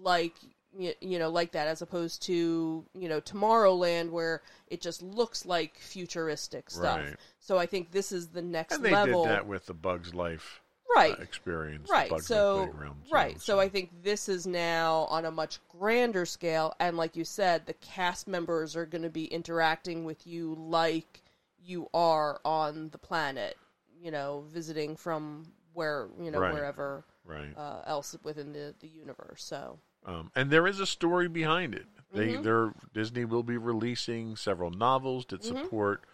like 0.01 0.35
you 0.79 1.19
know 1.19 1.29
like 1.29 1.53
that 1.53 1.67
as 1.67 1.83
opposed 1.83 2.23
to 2.23 2.85
you 2.95 3.09
know 3.09 3.21
Tomorrowland 3.21 4.11
where 4.11 4.43
it 4.69 4.81
just 4.81 5.03
looks 5.03 5.45
like 5.45 5.79
futuristic 5.79 6.71
stuff. 6.71 7.01
Right. 7.01 7.17
So 7.39 7.59
I 7.59 7.67
think 7.67 7.91
this 7.91 8.13
is 8.13 8.29
the 8.29 8.43
next 8.43 8.77
and 8.77 8.85
they 8.85 8.93
level. 8.93 9.25
did 9.25 9.33
that 9.33 9.47
with 9.47 9.67
the 9.67 9.75
Bugs 9.75 10.15
Life 10.15 10.61
right. 10.97 11.19
uh, 11.19 11.23
experience. 11.23 11.89
Right. 11.91 12.11
So 12.23 12.71
right. 13.11 13.41
So 13.41 13.61
I 13.61 13.69
think 13.69 13.91
this 14.03 14.29
is 14.29 14.47
now 14.47 15.07
on 15.11 15.25
a 15.25 15.31
much 15.31 15.59
grander 15.69 16.27
scale 16.27 16.75
and 16.81 16.97
like 16.97 17.17
you 17.17 17.25
said 17.25 17.67
the 17.67 17.75
cast 17.75 18.29
members 18.29 18.77
are 18.77 18.87
going 18.87 19.03
to 19.03 19.11
be 19.11 19.27
interacting 19.27 20.05
with 20.05 20.27
you 20.27 20.55
like 20.59 21.23
you 21.65 21.89
are 21.95 22.41
on 22.45 22.89
the 22.91 22.99
planet, 22.99 23.57
you 24.01 24.11
know, 24.11 24.45
visiting 24.53 24.97
from 24.97 25.47
where, 25.75 26.09
you 26.21 26.31
know, 26.31 26.41
Right. 26.41 26.53
wherever 26.53 27.05
right. 27.25 27.57
uh, 27.57 27.83
else 27.87 28.17
within 28.23 28.53
the 28.53 28.75
the 28.81 28.89
universe. 28.89 29.45
So 29.45 29.79
Um, 30.05 30.31
and 30.35 30.51
there 30.51 30.67
is 30.67 30.81
a 30.81 30.87
story 30.87 31.29
behind 31.29 31.75
it. 31.75 31.87
They, 32.13 32.35
Mhm. 32.35 32.43
they're, 32.43 32.73
Disney 32.93 33.25
will 33.25 33.43
be 33.43 33.57
releasing 33.57 34.37
several 34.37 34.71
novels 34.71 35.25
that 35.27 35.43
Mhm. 35.43 35.47
support 35.47 36.05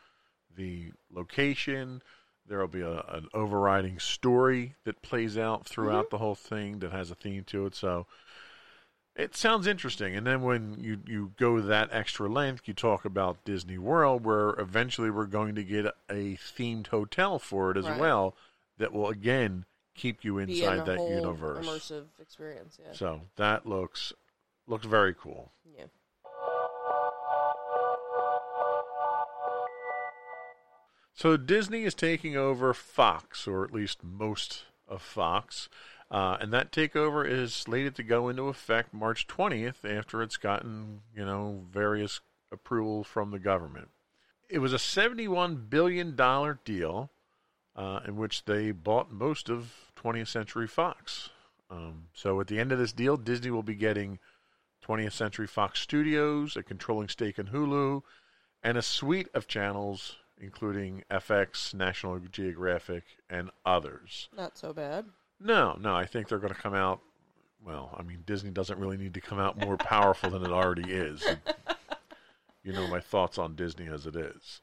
the 0.55 0.93
location. 1.11 2.03
There 2.47 2.59
will 2.61 2.69
be 2.69 2.83
a, 2.83 3.01
an 3.09 3.29
overriding 3.35 3.99
story 3.99 4.77
that 4.85 5.03
plays 5.03 5.37
out 5.37 5.67
throughout 5.67 6.07
Mm-hmm. 6.07 6.15
the 6.15 6.19
whole 6.19 6.35
thing 6.35 6.79
that 6.81 6.93
has 6.93 7.11
a 7.11 7.15
theme 7.15 7.45
to 7.45 7.67
it. 7.67 7.75
So 7.75 8.07
it 9.17 9.35
sounds 9.35 9.67
interesting. 9.67 10.15
And 10.15 10.27
then 10.27 10.43
when 10.43 10.79
you, 10.81 11.01
you 11.07 11.33
go 11.37 11.61
that 11.61 11.89
extra 11.93 12.29
length, 12.29 12.69
you 12.69 12.75
talk 12.75 13.05
about 13.05 13.45
Disney 13.45 13.79
World, 13.79 14.25
where 14.25 14.51
eventually 14.51 15.11
we're 15.11 15.27
going 15.27 15.57
to 15.57 15.65
get 15.65 15.87
a, 15.87 15.95
a 16.09 16.37
themed 16.37 16.89
hotel 16.89 17.39
for 17.39 17.71
it 17.73 17.77
as 17.77 17.89
Right. 17.89 17.99
well 17.99 18.37
that 18.79 18.93
will, 18.93 19.09
again, 19.09 19.65
keep 19.99 20.25
you 20.25 20.39
in 20.39 20.49
inside 20.49 20.79
a 20.79 20.85
that 20.85 21.01
universe. 21.01 21.67
immersive 21.67 22.05
experience. 22.21 22.79
Yeah. 22.81 22.93
So 22.95 23.21
that 23.37 23.67
looks 23.67 24.13
looks 24.67 24.87
very 24.87 25.15
cool. 25.15 25.53
yeah. 25.77 25.85
So 31.15 31.37
Disney 31.37 31.83
is 31.83 31.95
taking 31.95 32.37
over 32.37 32.73
Fox, 32.73 33.49
or 33.49 33.65
at 33.65 33.73
least 33.73 34.05
most 34.05 34.67
of 34.87 35.03
Fox, 35.03 35.69
uh, 36.13 36.37
and 36.41 36.53
that 36.53 36.71
takeover 36.71 37.29
is 37.29 37.53
slated 37.53 37.97
to 37.97 38.05
go 38.05 38.29
into 38.29 38.45
effect 38.45 38.95
March 38.95 39.27
20th 39.27 39.85
after 39.85 40.23
it's 40.23 40.37
gotten 40.37 41.01
you 41.15 41.25
know 41.25 41.65
various 41.71 42.21
approval 42.53 43.03
from 43.05 43.31
the 43.33 43.39
government. 43.41 43.89
It 44.49 44.61
was 44.61 44.73
a 44.73 44.79
71 44.79 45.67
billion 45.69 46.15
dollar 46.15 46.61
deal 46.65 47.11
uh, 47.79 48.01
in 48.07 48.17
which 48.17 48.45
they 48.45 48.73
bought 48.73 49.11
most 49.11 49.49
of 49.49 49.73
20th 49.97 50.29
Century 50.29 50.67
Fox. 50.67 51.31
Um, 51.71 52.09
so 52.13 52.39
at 52.41 52.49
the 52.49 52.59
end 52.59 52.73
of 52.73 52.79
this 52.79 52.93
deal, 52.93 53.17
Disney 53.17 53.51
will 53.51 53.63
be 53.63 53.75
getting 53.75 54.19
20th 54.87 55.13
Century 55.13 55.47
Fox 55.47 55.81
Studios, 55.81 56.57
a 56.57 56.63
controlling 56.63 57.09
stake 57.09 57.39
in 57.39 57.47
Hulu, 57.47 58.03
and 58.63 58.77
a 58.77 58.83
suite 58.83 59.29
of 59.33 59.47
channels 59.47 60.17
including 60.41 61.03
FX, 61.11 61.75
National 61.75 62.19
Geographic, 62.19 63.03
and 63.29 63.51
others. 63.67 64.29
Not 64.37 64.57
so 64.57 64.73
bad. 64.73 65.07
No, 65.41 65.77
no, 65.81 65.95
I 65.95 66.07
think 66.07 66.29
they're 66.29 66.39
going 66.39 66.55
to 66.55 66.61
come 66.61 66.75
out. 66.75 67.01
Well, 67.65 67.95
I 67.99 68.03
mean, 68.03 68.23
Disney 68.25 68.51
doesn't 68.51 68.79
really 68.79 68.97
need 68.97 69.15
to 69.15 69.21
come 69.21 69.41
out 69.41 69.59
more 69.59 69.77
powerful 69.77 70.31
than 70.31 70.45
it 70.45 70.53
already 70.53 70.93
is. 70.93 71.27
You 72.65 72.75
know 72.75 72.87
my 72.89 73.01
thoughts 73.01 73.39
on 73.39 73.55
Disney 73.55 73.87
as 73.87 74.05
it 74.05 74.15
is. 74.15 74.61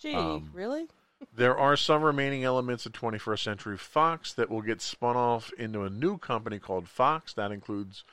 Gee, 0.00 0.14
Um, 0.14 0.50
really? 0.52 0.86
There 1.34 1.56
are 1.56 1.76
some 1.76 2.02
remaining 2.02 2.44
elements 2.44 2.86
of 2.86 2.92
21st 2.92 3.38
Century 3.42 3.76
Fox 3.76 4.32
that 4.34 4.50
will 4.50 4.62
get 4.62 4.80
spun 4.80 5.16
off 5.16 5.52
into 5.58 5.82
a 5.82 5.90
new 5.90 6.18
company 6.18 6.58
called 6.58 6.88
Fox. 6.88 7.32
That 7.34 7.52
includes 7.52 8.04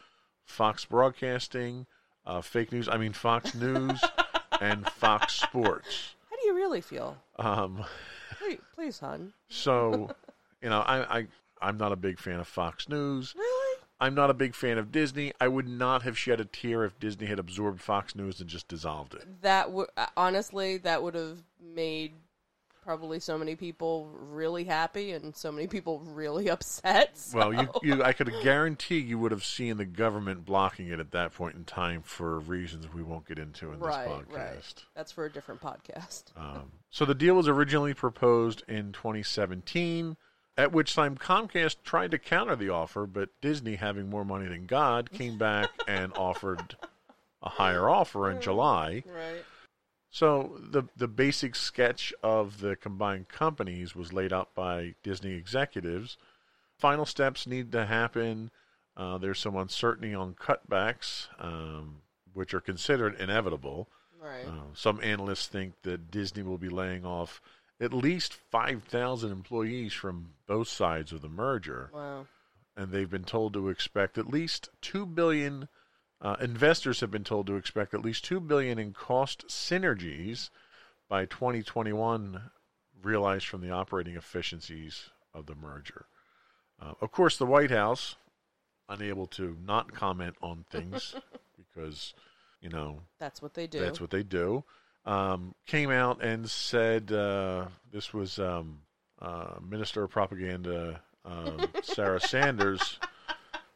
Fox 0.43 0.85
Broadcasting, 0.85 1.85
uh, 2.25 2.41
fake 2.41 2.71
news, 2.71 2.87
I 2.89 2.97
mean, 2.97 3.13
Fox 3.13 3.53
News, 3.55 4.03
and 4.59 4.87
Fox 4.89 5.33
Sports. 5.33 6.15
How 6.29 6.35
do 6.35 6.47
you 6.47 6.55
really 6.55 6.81
feel? 6.81 7.17
Um, 7.37 7.83
Please, 8.39 8.59
please, 8.75 8.99
hon. 8.99 9.33
so, 9.49 10.09
you 10.61 10.69
know, 10.69 10.81
I, 10.81 11.19
I, 11.19 11.27
I'm 11.61 11.77
not 11.77 11.91
a 11.91 11.95
big 11.95 12.19
fan 12.19 12.39
of 12.39 12.47
Fox 12.47 12.89
News. 12.89 13.33
Really? 13.37 13.79
I'm 13.99 14.13
not 14.13 14.29
a 14.29 14.33
big 14.33 14.55
fan 14.55 14.77
of 14.77 14.91
Disney. 14.91 15.31
I 15.39 15.47
would 15.47 15.67
not 15.67 16.01
have 16.03 16.17
shed 16.17 16.41
a 16.41 16.45
tear 16.45 16.83
if 16.83 16.99
Disney 16.99 17.27
had 17.27 17.39
absorbed 17.39 17.81
Fox 17.81 18.13
News 18.13 18.41
and 18.41 18.49
just 18.49 18.67
dissolved 18.67 19.13
it. 19.13 19.41
That 19.41 19.71
would 19.71 19.87
honestly, 20.17 20.77
that 20.79 21.01
would 21.01 21.15
have 21.15 21.39
made 21.73 22.11
probably 22.85 23.19
so 23.19 23.37
many 23.37 23.55
people 23.55 24.07
really 24.29 24.63
happy 24.63 25.11
and 25.11 25.35
so 25.35 25.51
many 25.51 25.65
people 25.67 25.99
really 26.05 26.49
upset. 26.51 27.17
so- 27.17 27.37
Well, 27.37 27.53
you, 27.53 27.67
you, 27.81 28.03
I 28.03 28.13
could 28.13 28.31
guarantee 28.43 28.99
you 28.99 29.17
would 29.19 29.31
have 29.31 29.43
seen 29.43 29.77
the 29.77 29.85
government 29.85 30.45
blocking 30.45 30.89
it 30.89 30.99
at 30.99 31.11
that 31.11 31.33
point 31.33 31.55
in 31.55 31.65
time 31.65 32.03
for 32.03 32.39
reasons 32.39 32.85
we 32.93 33.01
won't 33.01 33.27
get 33.27 33.39
into 33.39 33.71
in 33.73 33.79
right, 33.79 34.07
this 34.07 34.37
podcast. 34.37 34.37
right. 34.37 34.83
That's 34.95 35.11
for 35.11 35.25
a 35.25 35.31
different 35.31 35.61
podcast. 35.61 36.25
Um, 36.37 36.71
so 36.91 37.05
the 37.05 37.15
deal 37.15 37.33
was 37.35 37.47
originally 37.47 37.93
proposed 37.93 38.63
in 38.67 38.91
2017, 38.91 40.15
at 40.57 40.71
which 40.71 40.93
time 40.93 41.17
Comcast 41.17 41.77
tried 41.83 42.11
to 42.11 42.19
counter 42.19 42.55
the 42.55 42.69
offer, 42.69 43.05
but 43.05 43.29
Disney, 43.41 43.75
having 43.75 44.09
more 44.09 44.23
money 44.23 44.47
than 44.47 44.65
God, 44.65 45.11
came 45.11 45.37
back 45.37 45.69
and 45.87 46.13
offered 46.15 46.77
a 47.41 47.49
higher 47.49 47.89
offer 47.89 48.29
in 48.29 48.41
July. 48.41 49.03
Right. 49.07 49.43
So 50.15 50.55
the 50.57 50.83
the 50.95 51.09
basic 51.09 51.57
sketch 51.57 52.13
of 52.23 52.61
the 52.61 52.77
combined 52.77 53.27
companies 53.27 53.97
was 53.97 54.13
laid 54.13 54.31
out 54.31 54.55
by 54.55 54.95
Disney 55.03 55.33
executives. 55.33 56.15
Final 56.77 57.05
steps 57.05 57.45
need 57.45 57.73
to 57.73 57.85
happen. 57.85 58.49
Uh, 58.95 59.17
there's 59.17 59.39
some 59.39 59.57
uncertainty 59.57 60.15
on 60.15 60.35
cutbacks, 60.35 61.27
um, 61.37 61.97
which 62.33 62.53
are 62.53 62.61
considered 62.61 63.19
inevitable. 63.19 63.89
Right. 64.17 64.45
Uh, 64.47 64.73
some 64.73 65.01
analysts 65.03 65.47
think 65.47 65.73
that 65.81 66.11
Disney 66.11 66.43
will 66.43 66.57
be 66.57 66.69
laying 66.69 67.05
off 67.05 67.41
at 67.81 67.91
least 67.91 68.33
5,000 68.51 69.29
employees 69.29 69.91
from 69.91 70.29
both 70.47 70.69
sides 70.69 71.11
of 71.11 71.23
the 71.23 71.27
merger, 71.27 71.89
wow. 71.93 72.25
and 72.77 72.93
they've 72.93 73.09
been 73.09 73.25
told 73.25 73.51
to 73.51 73.67
expect 73.67 74.17
at 74.17 74.27
least 74.27 74.69
2 74.79 75.05
billion 75.05 75.67
uh, 76.21 76.35
investors 76.39 77.01
have 77.01 77.11
been 77.11 77.23
told 77.23 77.47
to 77.47 77.55
expect 77.55 77.93
at 77.93 78.03
least 78.03 78.25
2 78.25 78.39
billion 78.39 78.79
in 78.79 78.93
cost 78.93 79.45
synergies 79.47 80.49
by 81.09 81.25
2021 81.25 82.41
realized 83.03 83.45
from 83.45 83.61
the 83.61 83.71
operating 83.71 84.15
efficiencies 84.15 85.09
of 85.33 85.45
the 85.45 85.55
merger. 85.55 86.05
Uh, 86.81 86.93
of 87.01 87.11
course, 87.11 87.37
the 87.37 87.45
White 87.45 87.71
House 87.71 88.15
unable 88.89 89.25
to 89.25 89.57
not 89.65 89.93
comment 89.93 90.35
on 90.41 90.65
things 90.69 91.15
because 91.57 92.13
you 92.61 92.69
know 92.69 92.99
That's 93.19 93.41
what 93.41 93.53
they 93.53 93.67
do. 93.67 93.79
that's 93.79 94.01
what 94.01 94.09
they 94.09 94.23
do. 94.23 94.63
Um, 95.05 95.53
came 95.67 95.91
out 95.91 96.23
and 96.23 96.49
said 96.49 97.11
uh, 97.11 97.65
this 97.91 98.13
was 98.13 98.39
um, 98.39 98.79
uh, 99.21 99.55
Minister 99.67 100.03
of 100.03 100.09
Propaganda 100.09 101.01
um, 101.23 101.67
Sarah 101.83 102.19
Sanders 102.19 102.99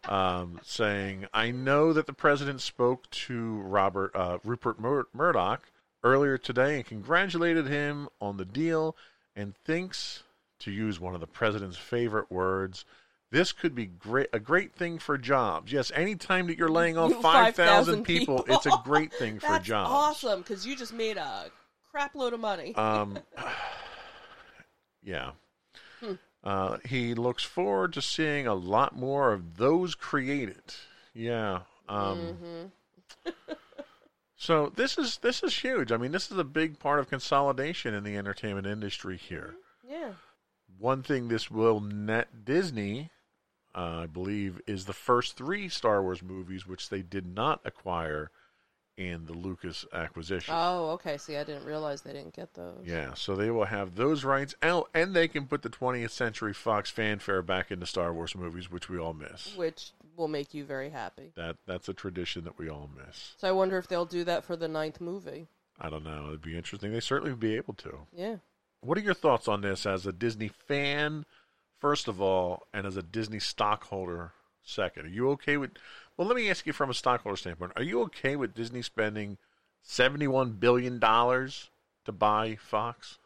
um, 0.09 0.59
saying, 0.63 1.27
"I 1.33 1.51
know 1.51 1.93
that 1.93 2.05
the 2.07 2.13
president 2.13 2.61
spoke 2.61 3.09
to 3.11 3.59
Robert 3.61 4.11
uh, 4.15 4.39
Rupert 4.43 4.79
Mur- 4.79 5.07
Murdoch 5.13 5.71
earlier 6.03 6.37
today 6.37 6.77
and 6.77 6.85
congratulated 6.85 7.67
him 7.67 8.09
on 8.19 8.37
the 8.37 8.45
deal, 8.45 8.95
and 9.35 9.55
thinks, 9.55 10.23
to 10.59 10.71
use 10.71 10.99
one 10.99 11.13
of 11.13 11.21
the 11.21 11.27
president's 11.27 11.77
favorite 11.77 12.29
words." 12.31 12.83
This 13.31 13.51
could 13.51 13.75
be 13.75 13.85
great, 13.85 14.27
a 14.33 14.39
great 14.39 14.73
thing 14.73 14.97
for 14.97 15.15
jobs. 15.15 15.71
Yes, 15.71 15.91
anytime 15.93 16.47
that 16.47 16.57
you're 16.57 16.67
laying 16.67 16.97
off 16.97 17.11
5,000 17.21 17.53
5,000 17.53 18.03
people, 18.03 18.39
people. 18.39 18.55
it's 18.55 18.65
a 18.65 18.81
great 18.83 19.13
thing 19.13 19.39
for 19.39 19.49
That's 19.49 19.67
jobs. 19.67 19.91
awesome 19.91 20.39
because 20.39 20.65
you 20.65 20.75
just 20.75 20.93
made 20.93 21.17
a 21.17 21.51
crap 21.91 22.15
load 22.15 22.33
of 22.33 22.39
money. 22.39 22.73
Um, 22.73 23.19
yeah. 25.03 25.31
Uh, 26.43 26.77
he 26.87 27.13
looks 27.13 27.43
forward 27.43 27.93
to 27.93 28.01
seeing 28.01 28.47
a 28.47 28.53
lot 28.55 28.95
more 28.95 29.33
of 29.33 29.57
those 29.57 29.95
created. 29.95 30.63
Yeah. 31.13 31.61
Um, 31.87 32.71
hmm 33.25 33.31
So 34.39 34.71
this 34.73 34.97
is 34.97 35.17
this 35.17 35.43
is 35.43 35.53
huge. 35.53 35.91
I 35.91 35.97
mean, 35.97 36.13
this 36.13 36.31
is 36.31 36.37
a 36.37 36.45
big 36.45 36.79
part 36.79 36.99
of 37.01 37.09
consolidation 37.09 37.93
in 37.93 38.05
the 38.05 38.15
entertainment 38.15 38.65
industry 38.65 39.17
here. 39.17 39.55
Yeah. 39.87 40.13
One 40.77 41.03
thing 41.03 41.27
this 41.27 41.51
will 41.51 41.81
net 41.81 42.45
Disney, 42.45 43.11
uh, 43.75 44.03
I 44.03 44.05
believe, 44.05 44.61
is 44.65 44.85
the 44.85 44.93
first 44.93 45.35
three 45.35 45.67
Star 45.67 46.01
Wars 46.01 46.23
movies, 46.23 46.65
which 46.65 46.87
they 46.87 47.01
did 47.01 47.25
not 47.25 47.59
acquire 47.65 48.31
in 48.99 49.25
the 49.25 49.33
Lucas 49.33 49.85
acquisition. 49.93 50.53
Oh, 50.55 50.89
okay. 50.91 51.17
See, 51.17 51.37
I 51.37 51.45
didn't 51.45 51.63
realize 51.63 52.01
they 52.01 52.11
didn't 52.11 52.35
get 52.35 52.53
those. 52.53 52.83
Yeah, 52.85 53.13
so 53.13 53.35
they 53.35 53.49
will 53.49 53.65
have 53.65 53.95
those 53.95 54.25
rights 54.25 54.53
out, 54.61 54.89
and 54.93 55.15
they 55.15 55.29
can 55.29 55.47
put 55.47 55.61
the 55.61 55.69
20th 55.69 56.11
Century 56.11 56.53
Fox 56.53 56.91
fanfare 56.91 57.41
back 57.41 57.71
into 57.71 57.85
Star 57.85 58.13
Wars 58.13 58.35
movies, 58.35 58.69
which 58.69 58.89
we 58.89 58.99
all 58.99 59.13
miss. 59.13 59.55
Which 59.55 59.91
will 60.17 60.27
make 60.27 60.53
you 60.53 60.65
very 60.65 60.89
happy. 60.89 61.31
That 61.35 61.55
that's 61.65 61.87
a 61.87 61.93
tradition 61.93 62.43
that 62.43 62.59
we 62.59 62.69
all 62.69 62.89
miss. 62.93 63.35
So 63.37 63.47
I 63.47 63.53
wonder 63.53 63.77
if 63.77 63.87
they'll 63.87 64.05
do 64.05 64.25
that 64.25 64.43
for 64.43 64.57
the 64.57 64.67
ninth 64.67 64.99
movie. 64.99 65.47
I 65.79 65.89
don't 65.89 66.03
know. 66.03 66.25
It'd 66.27 66.41
be 66.41 66.57
interesting. 66.57 66.91
They 66.91 66.99
certainly 66.99 67.31
would 67.31 67.39
be 67.39 67.55
able 67.55 67.75
to. 67.75 67.99
Yeah. 68.13 68.35
What 68.81 68.97
are 68.97 69.01
your 69.01 69.13
thoughts 69.13 69.47
on 69.47 69.61
this 69.61 69.85
as 69.85 70.05
a 70.05 70.11
Disney 70.11 70.49
fan, 70.49 71.25
first 71.79 72.09
of 72.09 72.21
all, 72.21 72.67
and 72.73 72.85
as 72.85 72.97
a 72.97 73.01
Disney 73.01 73.39
stockholder, 73.39 74.33
second? 74.61 75.05
Are 75.05 75.09
you 75.09 75.29
okay 75.31 75.55
with? 75.55 75.71
Well, 76.19 76.27
let 76.27 76.35
me 76.35 76.49
ask 76.49 76.67
you 76.67 76.73
from 76.73 76.89
a 76.89 76.93
stockholder 76.93 77.37
standpoint. 77.37 77.71
Are 77.77 77.81
you 77.81 78.01
okay 78.01 78.35
with 78.35 78.53
Disney 78.53 78.81
spending 78.81 79.37
seventy-one 79.83 80.51
billion 80.51 80.99
dollars 80.99 81.69
to 82.03 82.11
buy 82.11 82.57
Fox? 82.57 83.19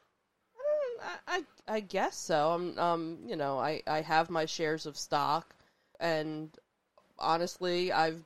I, 1.01 1.15
I 1.27 1.43
I 1.67 1.79
guess 1.79 2.15
so. 2.15 2.51
I'm 2.51 2.77
um 2.77 3.17
you 3.25 3.35
know 3.35 3.57
I 3.57 3.81
I 3.87 4.01
have 4.01 4.29
my 4.29 4.45
shares 4.45 4.85
of 4.85 4.95
stock, 4.95 5.55
and 5.99 6.55
honestly 7.17 7.91
I've 7.91 8.23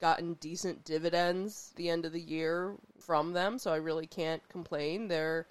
gotten 0.00 0.34
decent 0.34 0.84
dividends 0.84 1.72
the 1.74 1.90
end 1.90 2.04
of 2.04 2.12
the 2.12 2.20
year 2.20 2.76
from 3.00 3.32
them, 3.32 3.58
so 3.58 3.72
I 3.72 3.78
really 3.78 4.06
can't 4.06 4.48
complain. 4.48 5.08
They're 5.08 5.48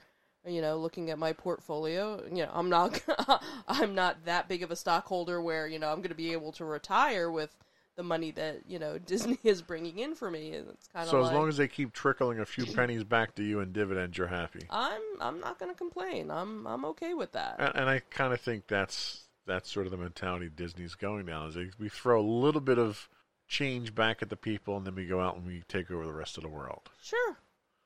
you 0.48 0.62
know 0.62 0.78
looking 0.78 1.10
at 1.10 1.20
my 1.20 1.34
portfolio, 1.34 2.24
you 2.32 2.46
know 2.46 2.52
I'm 2.54 2.70
not 2.70 3.02
I'm 3.68 3.94
not 3.94 4.24
that 4.24 4.48
big 4.48 4.64
of 4.64 4.72
a 4.72 4.78
stockholder 4.78 5.42
where 5.42 5.68
you 5.68 5.80
know 5.80 5.92
I'm 5.92 6.00
going 6.00 6.12
to 6.12 6.16
be 6.16 6.32
able 6.32 6.54
to 6.54 6.64
retire 6.64 7.30
with 7.30 7.54
the 7.96 8.04
money 8.04 8.32
that 8.32 8.62
you 8.68 8.80
know 8.80 8.98
Disney 9.06 9.40
is 9.44 9.62
bringing 9.62 10.00
in 10.00 10.16
for 10.16 10.30
me. 10.30 10.54
And 10.54 10.70
It's 10.70 10.88
kind 10.88 11.06
of 11.06 11.10
So 11.10 11.22
like, 11.22 11.32
as 11.32 11.36
long 11.38 11.50
as 11.50 11.58
they 11.58 11.68
keep 11.68 11.94
trickling 11.94 12.40
a 12.40 12.46
few 12.46 12.66
pennies 12.66 13.04
back 13.04 13.36
to 13.36 13.44
you 13.44 13.60
in 13.60 13.72
dividends, 13.72 14.18
you're 14.18 14.28
happy. 14.28 14.66
I'm 14.70 15.02
I'm 15.20 15.40
not 15.40 15.60
going 15.60 15.72
to 15.72 15.78
complain. 15.78 16.32
I'm 16.32 16.66
I'm 16.68 16.86
okay 16.86 17.14
with 17.14 17.32
that. 17.34 17.56
And, 17.60 17.76
and 17.76 17.90
I 17.90 18.00
kind 18.00 18.34
of 18.34 18.42
think 18.42 18.68
that's 18.68 19.28
that's 19.46 19.72
sort 19.72 19.86
of 19.86 19.92
the 19.92 19.98
mentality 19.98 20.50
Disney's 20.54 20.96
going 20.96 21.26
now. 21.26 21.48
Is 21.48 21.56
they, 21.56 21.70
we 21.80 21.90
throw 21.90 22.20
a 22.20 22.24
little 22.24 22.62
bit 22.62 22.80
of 22.80 23.10
change 23.48 23.94
back 23.94 24.22
at 24.22 24.30
the 24.30 24.38
people, 24.38 24.78
and 24.78 24.86
then 24.86 24.96
we 24.96 25.06
go 25.06 25.20
out 25.20 25.36
and 25.36 25.46
we 25.46 25.64
take 25.68 25.92
over 25.92 26.06
the 26.06 26.14
rest 26.14 26.38
of 26.38 26.44
the 26.44 26.50
world. 26.50 26.90
Sure. 27.02 27.38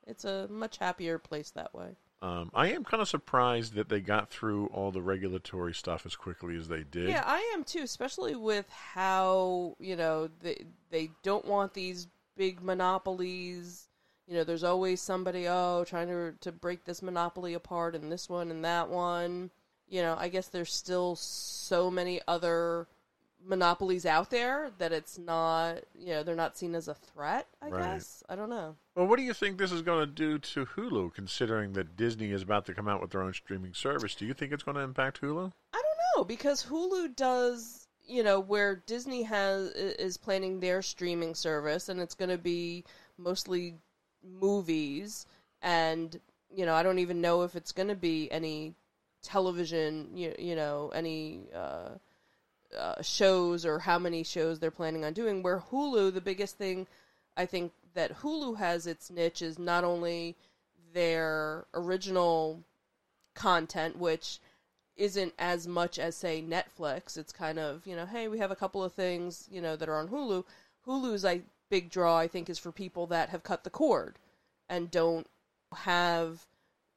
It's 0.05 0.23
a 0.23 0.47
much 0.49 0.77
happier 0.77 1.17
place 1.19 1.51
that 1.51 1.73
way. 1.73 1.97
Um, 2.21 2.49
I 2.53 2.71
am 2.71 2.83
kind 2.83 3.01
of 3.01 3.07
surprised 3.07 3.75
that 3.75 3.89
they 3.89 4.01
got 4.01 4.31
through 4.31 4.67
all 4.67 4.91
the 4.91 5.01
regulatory 5.01 5.73
stuff 5.73 6.05
as 6.05 6.15
quickly 6.15 6.57
as 6.57 6.67
they 6.67 6.83
did. 6.83 7.09
Yeah, 7.09 7.23
I 7.25 7.51
am 7.53 7.63
too, 7.63 7.81
especially 7.83 8.35
with 8.35 8.67
how, 8.69 9.75
you 9.79 9.95
know, 9.95 10.29
they 10.41 10.65
they 10.89 11.11
don't 11.21 11.45
want 11.45 11.73
these 11.73 12.07
big 12.35 12.61
monopolies. 12.63 13.87
You 14.27 14.33
know, 14.33 14.43
there's 14.43 14.63
always 14.63 14.99
somebody 14.99 15.47
oh 15.47 15.83
trying 15.87 16.07
to 16.07 16.33
to 16.41 16.51
break 16.51 16.85
this 16.85 17.03
monopoly 17.03 17.53
apart 17.53 17.93
and 17.95 18.11
this 18.11 18.27
one 18.27 18.49
and 18.49 18.65
that 18.65 18.89
one. 18.89 19.51
You 19.87 20.01
know, 20.01 20.15
I 20.17 20.29
guess 20.29 20.47
there's 20.47 20.73
still 20.73 21.15
so 21.15 21.91
many 21.91 22.19
other 22.27 22.87
monopolies 23.45 24.05
out 24.05 24.29
there 24.29 24.71
that 24.77 24.91
it's 24.91 25.17
not, 25.17 25.77
you 25.97 26.07
know, 26.07 26.23
they're 26.23 26.35
not 26.35 26.57
seen 26.57 26.75
as 26.75 26.87
a 26.87 26.93
threat, 26.93 27.47
I 27.61 27.69
Right. 27.69 27.93
guess. 27.93 28.23
I 28.27 28.35
don't 28.35 28.49
know. 28.49 28.75
Well, 28.95 29.07
what 29.07 29.17
do 29.17 29.23
you 29.23 29.33
think 29.33 29.57
this 29.57 29.71
is 29.71 29.81
going 29.81 29.99
to 29.99 30.11
do 30.11 30.39
to 30.39 30.65
Hulu, 30.65 31.13
considering 31.13 31.73
that 31.73 31.95
Disney 31.95 32.31
is 32.31 32.41
about 32.41 32.65
to 32.65 32.73
come 32.73 32.87
out 32.87 32.99
with 33.01 33.11
their 33.11 33.21
own 33.21 33.33
streaming 33.33 33.73
service? 33.73 34.15
Do 34.15 34.25
you 34.25 34.33
think 34.33 34.51
it's 34.51 34.63
going 34.63 34.75
to 34.75 34.81
impact 34.81 35.21
Hulu? 35.21 35.51
I 35.73 35.81
don't 35.81 36.17
know 36.17 36.23
because 36.23 36.65
Hulu 36.65 37.15
does, 37.15 37.87
you 38.05 38.23
know, 38.23 38.39
where 38.39 38.75
Disney 38.85 39.23
has 39.23 39.69
is 39.71 40.17
planning 40.17 40.59
their 40.59 40.81
streaming 40.81 41.35
service, 41.35 41.89
and 41.89 41.99
it's 42.01 42.15
going 42.15 42.29
to 42.29 42.37
be 42.37 42.83
mostly 43.17 43.75
movies, 44.23 45.25
and 45.61 46.19
you 46.49 46.65
know, 46.65 46.73
I 46.73 46.81
don't 46.83 46.99
even 46.99 47.21
know 47.21 47.43
if 47.43 47.55
it's 47.55 47.71
going 47.71 47.89
to 47.89 47.95
be 47.95 48.31
any 48.31 48.73
television, 49.21 50.15
you, 50.15 50.33
you 50.39 50.55
know, 50.55 50.91
any 50.95 51.49
uh, 51.53 51.89
uh, 52.75 53.01
shows 53.01 53.65
or 53.65 53.79
how 53.79 53.99
many 53.99 54.23
shows 54.23 54.59
they're 54.59 54.71
planning 54.71 55.05
on 55.05 55.13
doing. 55.13 55.43
Where 55.43 55.59
Hulu, 55.59 56.13
the 56.13 56.21
biggest 56.21 56.57
thing 56.57 56.87
I 57.35 57.45
think 57.45 57.71
that 57.93 58.19
Hulu 58.19 58.57
has 58.57 58.87
its 58.87 59.09
niche 59.09 59.41
is 59.41 59.59
not 59.59 59.83
only 59.83 60.35
their 60.93 61.65
original 61.73 62.63
content, 63.35 63.97
which 63.97 64.39
isn't 64.95 65.33
as 65.37 65.67
much 65.67 65.99
as 65.99 66.15
say 66.15 66.41
Netflix. 66.41 67.17
It's 67.17 67.31
kind 67.31 67.59
of 67.59 67.85
you 67.85 67.95
know, 67.95 68.05
hey, 68.05 68.27
we 68.27 68.39
have 68.39 68.51
a 68.51 68.55
couple 68.55 68.83
of 68.83 68.93
things 68.93 69.47
you 69.51 69.61
know 69.61 69.75
that 69.75 69.89
are 69.89 69.99
on 69.99 70.09
Hulu. 70.09 70.43
Hulu's 70.85 71.25
a 71.25 71.41
big 71.69 71.89
draw 71.89 72.17
I 72.17 72.27
think 72.27 72.49
is 72.49 72.59
for 72.59 72.71
people 72.71 73.07
that 73.07 73.29
have 73.29 73.43
cut 73.43 73.63
the 73.63 73.69
cord 73.69 74.17
and 74.69 74.89
don't 74.89 75.27
have 75.73 76.45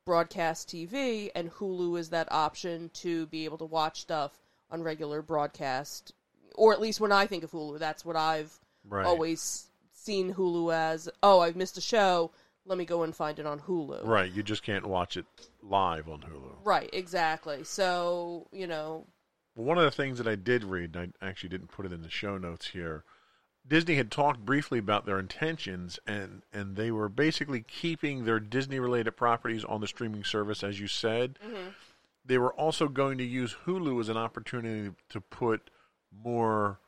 broadcast 0.06 0.68
TV, 0.68 1.30
and 1.34 1.52
Hulu 1.52 1.98
is 1.98 2.10
that 2.10 2.32
option 2.32 2.90
to 2.94 3.26
be 3.26 3.44
able 3.44 3.58
to 3.58 3.64
watch 3.64 4.00
stuff 4.00 4.39
on 4.70 4.82
regular 4.82 5.22
broadcast. 5.22 6.12
Or 6.54 6.72
at 6.72 6.80
least 6.80 7.00
when 7.00 7.12
I 7.12 7.26
think 7.26 7.44
of 7.44 7.50
Hulu, 7.52 7.78
that's 7.78 8.04
what 8.04 8.16
I've 8.16 8.52
Right. 8.88 9.06
always 9.06 9.68
seen 9.92 10.34
Hulu 10.34 10.74
as. 10.74 11.08
Oh, 11.22 11.40
I've 11.40 11.56
missed 11.56 11.76
a 11.78 11.80
show. 11.80 12.30
Let 12.66 12.78
me 12.78 12.84
go 12.84 13.02
and 13.02 13.14
find 13.14 13.38
it 13.38 13.46
on 13.46 13.60
Hulu. 13.60 14.04
Right. 14.04 14.30
You 14.30 14.42
just 14.42 14.62
can't 14.62 14.86
watch 14.86 15.16
it 15.16 15.26
live 15.62 16.08
on 16.08 16.20
Hulu. 16.20 16.56
Right, 16.64 16.90
exactly. 16.92 17.64
So, 17.64 18.48
you 18.52 18.66
know, 18.66 19.06
one 19.54 19.78
of 19.78 19.84
the 19.84 19.90
things 19.90 20.18
that 20.18 20.28
I 20.28 20.34
did 20.36 20.64
read, 20.64 20.94
and 20.94 21.12
I 21.20 21.28
actually 21.28 21.48
didn't 21.50 21.68
put 21.68 21.86
it 21.86 21.92
in 21.92 22.02
the 22.02 22.10
show 22.10 22.38
notes 22.38 22.68
here, 22.68 23.04
Disney 23.66 23.96
had 23.96 24.10
talked 24.10 24.44
briefly 24.44 24.78
about 24.78 25.04
their 25.06 25.18
intentions, 25.18 25.98
and, 26.06 26.42
and 26.52 26.76
they 26.76 26.90
were 26.90 27.08
basically 27.08 27.60
keeping 27.62 28.24
their 28.24 28.40
Disney 28.40 28.80
related 28.80 29.12
properties 29.12 29.64
on 29.64 29.80
the 29.80 29.86
streaming 29.86 30.24
service, 30.24 30.62
as 30.64 30.80
you 30.80 30.86
said. 30.86 31.38
Mm-hmm. 31.44 31.68
They 32.30 32.38
were 32.38 32.52
also 32.52 32.86
going 32.86 33.18
to 33.18 33.24
use 33.24 33.56
Hulu 33.66 33.98
as 33.98 34.08
an 34.08 34.16
opportunity 34.16 34.94
to 35.08 35.20
put 35.20 35.68
more 36.16 36.78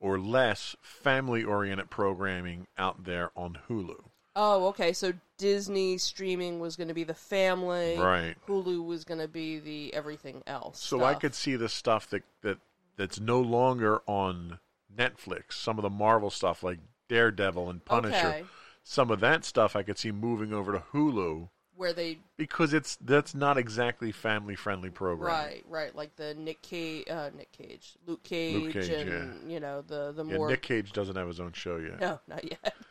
or 0.00 0.18
less 0.18 0.76
family 0.82 1.42
oriented 1.42 1.88
programming 1.88 2.66
out 2.76 3.04
there 3.04 3.30
on 3.34 3.56
Hulu. 3.70 3.96
Oh, 4.34 4.66
okay. 4.66 4.92
So 4.92 5.14
Disney 5.38 5.96
streaming 5.96 6.60
was 6.60 6.76
going 6.76 6.88
to 6.88 6.94
be 6.94 7.04
the 7.04 7.14
family. 7.14 7.96
Right. 7.96 8.34
Hulu 8.46 8.84
was 8.84 9.04
going 9.04 9.20
to 9.20 9.28
be 9.28 9.60
the 9.60 9.94
everything 9.94 10.42
else. 10.46 10.78
So 10.82 11.02
I 11.02 11.14
could 11.14 11.34
see 11.34 11.56
the 11.56 11.70
stuff 11.70 12.10
that, 12.10 12.24
that 12.42 12.58
that's 12.98 13.18
no 13.18 13.40
longer 13.40 14.02
on 14.06 14.58
Netflix. 14.94 15.54
Some 15.54 15.78
of 15.78 15.84
the 15.84 15.88
Marvel 15.88 16.28
stuff 16.28 16.62
like 16.62 16.80
Daredevil 17.08 17.70
and 17.70 17.82
Punisher. 17.82 18.14
Okay. 18.14 18.44
Some 18.84 19.10
of 19.10 19.20
that 19.20 19.46
stuff 19.46 19.74
I 19.74 19.82
could 19.82 19.96
see 19.96 20.12
moving 20.12 20.52
over 20.52 20.72
to 20.72 20.82
Hulu 20.92 21.48
Where 21.76 21.92
they 21.92 22.18
because 22.38 22.72
it's 22.72 22.96
that's 23.02 23.34
not 23.34 23.58
exactly 23.58 24.10
family 24.12 24.54
friendly 24.56 24.88
program. 24.90 25.30
right, 25.30 25.64
right, 25.68 25.94
like 25.94 26.16
the 26.16 26.34
Nick 26.34 26.62
Cage, 26.62 27.04
uh, 27.10 27.30
Nick 27.36 27.52
Cage, 27.52 27.96
Luke 28.06 28.22
Cage, 28.22 28.54
Luke 28.54 28.72
Cage, 28.72 28.88
and 28.90 29.50
you 29.52 29.60
know 29.60 29.82
the 29.86 30.12
the 30.12 30.24
Yeah, 30.24 30.36
more 30.38 30.48
Nick 30.48 30.62
Cage 30.62 30.92
doesn't 30.92 31.16
have 31.16 31.28
his 31.28 31.38
own 31.40 31.52
show 31.52 31.76
yet. 31.76 32.00
no, 32.00 32.18
not 32.28 32.44
yet. 32.50 32.74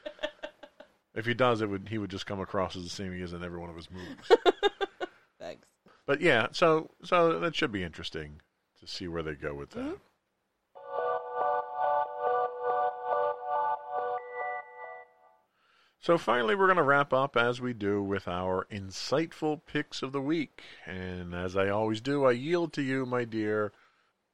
If 1.15 1.25
he 1.25 1.33
does, 1.33 1.61
it 1.61 1.69
would 1.69 1.87
he 1.87 1.97
would 1.97 2.09
just 2.11 2.25
come 2.25 2.41
across 2.41 2.75
as 2.75 2.83
the 2.83 2.89
same 2.89 3.13
he 3.13 3.21
is 3.21 3.31
in 3.31 3.41
every 3.41 3.57
one 3.57 3.69
of 3.69 3.75
his 3.77 3.89
movies. 3.89 4.17
Thanks. 5.39 5.65
but 6.05 6.19
yeah, 6.19 6.47
so 6.51 6.91
so 7.03 7.39
that 7.39 7.55
should 7.55 7.71
be 7.71 7.83
interesting 7.83 8.41
to 8.81 8.85
see 8.87 9.07
where 9.07 9.23
they 9.23 9.33
go 9.33 9.53
with 9.53 9.69
that. 9.71 9.79
Mhm. 9.85 9.99
So 16.05 16.19
finally, 16.19 16.53
we're 16.53 16.67
going 16.67 16.77
to 16.77 16.83
wrap 16.83 17.13
up 17.13 17.35
as 17.35 17.59
we 17.59 17.73
do 17.73 17.99
with 17.99 18.27
our 18.27 18.67
insightful 18.71 19.59
picks 19.65 20.03
of 20.03 20.11
the 20.11 20.21
week. 20.21 20.61
And 20.85 21.33
as 21.33 21.57
I 21.57 21.69
always 21.69 21.99
do, 21.99 22.25
I 22.25 22.33
yield 22.33 22.73
to 22.73 22.83
you, 22.83 23.07
my 23.07 23.23
dear. 23.23 23.71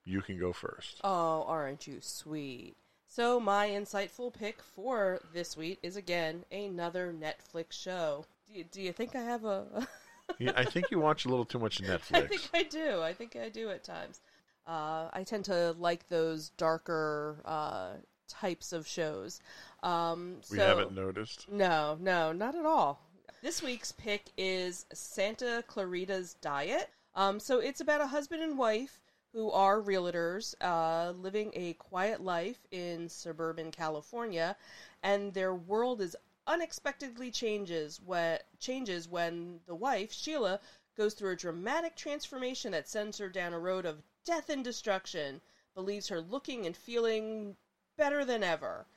You 0.04 0.20
can 0.20 0.38
go 0.38 0.52
first. 0.52 1.00
Oh, 1.02 1.46
aren't 1.48 1.88
you 1.88 2.00
sweet? 2.02 2.76
So 3.08 3.40
my 3.40 3.70
insightful 3.70 4.34
pick 4.34 4.62
for 4.62 5.22
this 5.34 5.56
week 5.56 5.80
is 5.82 5.96
again 5.96 6.44
another 6.52 7.14
Netflix 7.18 7.72
show. 7.72 8.26
Do 8.50 8.54
you, 8.54 8.66
do 8.66 8.82
you 8.82 8.92
think 8.92 9.16
I 9.16 9.22
have 9.22 9.46
a? 9.46 9.88
Yeah, 10.40 10.54
I 10.56 10.64
think 10.64 10.92
you 10.92 11.00
watch 11.00 11.26
a 11.26 11.30
little 11.30 11.44
too 11.44 11.60
much 11.60 11.82
Netflix. 11.82 12.16
I 12.16 12.28
think 12.28 12.50
I 12.54 12.64
do. 12.64 13.02
I 13.02 13.14
think 13.14 13.36
I 13.36 13.50
do 13.50 13.70
at 13.70 13.84
times. 13.84 14.22
Uh, 14.66 15.10
I 15.12 15.24
tend 15.24 15.46
to 15.46 15.76
like 15.78 16.08
those 16.08 16.50
darker 16.50 17.42
uh, 17.44 17.92
types 18.32 18.74
of 18.74 18.88
shows. 18.88 19.40
Um, 19.84 20.38
we 20.50 20.58
so- 20.58 20.66
haven't 20.66 20.94
noticed. 20.94 21.50
No, 21.50 21.98
no, 22.00 22.32
not 22.32 22.56
at 22.56 22.66
all. 22.66 23.02
This 23.42 23.64
week's 23.64 23.92
pick 23.92 24.26
is 24.38 24.86
Santa 24.94 25.64
Clarita's 25.68 26.36
Diet. 26.42 26.90
Um, 27.16 27.40
so 27.40 27.60
it's 27.60 27.82
about 27.82 28.02
a 28.02 28.08
husband 28.08 28.44
and 28.44 28.58
wife 28.58 29.02
who 29.34 29.50
are 29.52 29.82
realtors 29.82 30.54
uh, 30.62 31.12
living 31.12 31.52
a 31.56 31.74
quiet 31.74 32.22
life 32.22 32.60
in 32.72 33.10
suburban 33.10 33.72
California, 33.72 34.56
and 35.04 35.34
their 35.34 35.56
world 35.56 36.02
is 36.02 36.16
unexpectedly 36.48 37.32
changes 37.32 38.02
when 38.06 38.38
changes 38.60 39.08
when 39.08 39.60
the 39.68 39.76
wife 39.76 40.12
Sheila 40.12 40.60
goes 40.98 41.14
through 41.14 41.32
a 41.32 41.36
dramatic 41.36 41.96
transformation 41.96 42.72
that 42.74 42.90
sends 42.90 43.18
her 43.18 43.30
down 43.30 43.54
a 43.54 43.60
road 43.60 43.86
of 43.86 44.04
death 44.26 44.50
and 44.50 44.64
destruction. 44.64 45.42
Believes 45.74 46.10
her 46.10 46.20
looking 46.20 46.66
and 46.66 46.76
feeling 46.76 47.56
better 48.02 48.26
than 48.26 48.44
ever. 48.44 48.88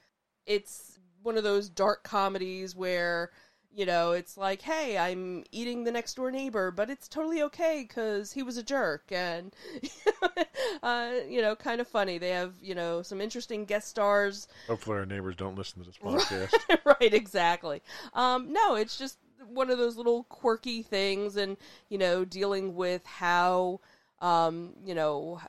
It's 0.47 0.99
one 1.23 1.37
of 1.37 1.45
those 1.45 1.69
dark 1.69 2.05
comedies 2.05 2.75
where 2.75 3.31
you 3.71 3.85
know 3.85 4.13
it's 4.13 4.37
like 4.37 4.63
hey 4.63 4.97
i'm 4.97 5.43
eating 5.51 5.83
the 5.83 5.91
next 5.91 6.15
door 6.15 6.31
neighbor 6.31 6.71
but 6.71 6.89
it's 6.89 7.09
totally 7.09 7.43
okay 7.43 7.85
because 7.89 8.33
he 8.33 8.41
was 8.43 8.57
a 8.57 8.63
jerk 8.63 9.03
and 9.11 9.53
uh, 10.83 11.13
you 11.29 11.43
know 11.43 11.57
kind 11.57 11.81
of 11.81 11.89
funny. 11.89 12.19
They 12.19 12.31
have 12.31 12.55
you 12.63 12.75
know 12.75 13.03
some 13.03 13.21
interesting 13.21 13.65
guest 13.65 13.89
stars. 13.89 14.49
Hopefully, 14.69 14.99
our 14.99 15.07
neighbors 15.07 15.37
don't 15.37 15.57
listen 15.57 15.83
to 15.83 15.87
this 15.89 15.99
podcast. 16.03 16.53
right 16.85 17.13
exactly. 17.15 17.83
Um, 18.13 18.53
no 18.53 18.77
it's 18.77 18.97
just 18.97 19.19
one 19.49 19.71
of 19.71 19.79
those 19.79 19.97
little 19.97 20.25
quirky 20.25 20.83
things 20.83 21.37
and 21.37 21.57
you 21.89 21.99
know 21.99 22.25
dealing 22.25 22.75
with 22.75 23.05
how 23.07 23.81
um, 24.25 24.73
you 24.85 24.95
know 24.95 25.41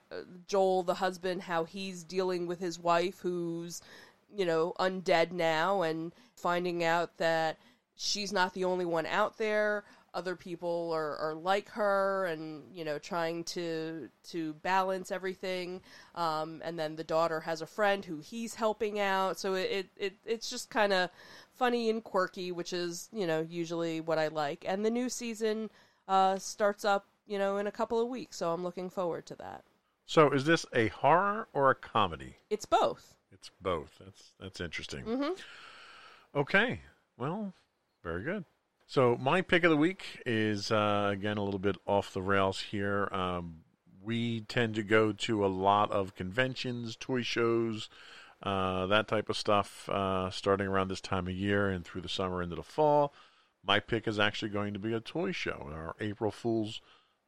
joel 0.47 0.83
the 0.83 0.95
husband 0.95 1.41
how 1.41 1.63
he's 1.63 2.03
dealing 2.03 2.45
with 2.45 2.59
his 2.59 2.77
wife 2.77 3.19
who's 3.19 3.81
you 4.35 4.45
know 4.45 4.73
undead 4.79 5.31
now 5.31 5.81
and 5.81 6.11
finding 6.35 6.83
out 6.83 7.17
that 7.17 7.57
she's 7.95 8.31
not 8.31 8.53
the 8.53 8.65
only 8.65 8.85
one 8.85 9.05
out 9.05 9.37
there. 9.37 9.83
Other 10.13 10.35
people 10.35 10.91
are, 10.93 11.17
are 11.17 11.35
like 11.35 11.69
her 11.69 12.25
and 12.27 12.63
you 12.73 12.85
know 12.85 12.97
trying 12.97 13.43
to 13.45 14.09
to 14.29 14.53
balance 14.55 15.11
everything. 15.11 15.81
Um, 16.13 16.61
and 16.63 16.79
then 16.79 16.95
the 16.95 17.03
daughter 17.03 17.41
has 17.41 17.61
a 17.61 17.67
friend 17.67 18.03
who 18.03 18.19
he's 18.19 18.55
helping 18.55 18.99
out. 18.99 19.39
So 19.39 19.55
it, 19.55 19.71
it, 19.71 19.87
it 19.97 20.13
it's 20.25 20.49
just 20.49 20.69
kind 20.69 20.93
of 20.93 21.09
funny 21.51 21.89
and 21.89 22.03
quirky 22.03 22.51
which 22.51 22.73
is 22.73 23.07
you 23.13 23.25
know 23.25 23.45
usually 23.49 24.01
what 24.01 24.17
i 24.17 24.27
like. 24.27 24.63
And 24.67 24.85
the 24.85 24.89
new 24.89 25.09
season 25.09 25.69
uh, 26.07 26.37
starts 26.37 26.85
up 26.85 27.07
you 27.25 27.37
know 27.39 27.57
in 27.57 27.67
a 27.67 27.71
couple 27.71 27.99
of 27.99 28.07
weeks 28.07 28.37
so 28.37 28.51
i'm 28.51 28.63
looking 28.63 28.89
forward 28.89 29.25
to 29.25 29.35
that 29.35 29.63
so, 30.07 30.29
is 30.29 30.45
this 30.45 30.67
a 30.71 30.89
horror 30.89 31.47
or 31.51 31.71
a 31.71 31.75
comedy? 31.75 32.35
it's 32.51 32.65
both 32.65 33.15
It's 33.31 33.49
both. 33.59 33.99
That's 33.99 34.23
that's 34.39 34.61
interesting. 34.61 35.03
hmm 35.03 35.31
Okay. 36.35 36.81
Well, 37.17 37.53
very 38.03 38.23
good. 38.23 38.45
So 38.87 39.17
my 39.19 39.41
pick 39.41 39.63
of 39.63 39.71
the 39.71 39.77
week 39.77 40.21
is 40.25 40.71
uh, 40.71 41.09
again 41.11 41.37
a 41.37 41.43
little 41.43 41.59
bit 41.59 41.77
off 41.87 42.13
the 42.13 42.21
rails 42.21 42.59
here. 42.61 43.09
Um, 43.11 43.61
we 44.03 44.41
tend 44.41 44.75
to 44.75 44.83
go 44.83 45.11
to 45.11 45.43
a 45.43 45.47
lot 45.47 45.91
of 45.91 46.13
conventions, 46.13 46.95
toy 46.95 47.23
shows, 47.23 47.89
uh, 48.43 48.85
that 48.85 49.07
type 49.07 49.27
of 49.29 49.37
stuff, 49.37 49.89
uh, 49.89 50.29
starting 50.29 50.67
around 50.67 50.89
this 50.89 51.01
time 51.01 51.27
of 51.27 51.33
year 51.33 51.69
and 51.69 51.83
through 51.83 52.01
the 52.01 52.09
summer 52.09 52.43
into 52.43 52.55
the 52.55 52.61
fall. 52.61 53.11
My 53.65 53.79
pick 53.79 54.07
is 54.07 54.19
actually 54.19 54.49
going 54.49 54.73
to 54.73 54.79
be 54.79 54.93
a 54.93 54.99
toy 54.99 55.31
show, 55.31 55.67
our 55.73 55.95
April 55.99 56.29
Fool's 56.29 56.79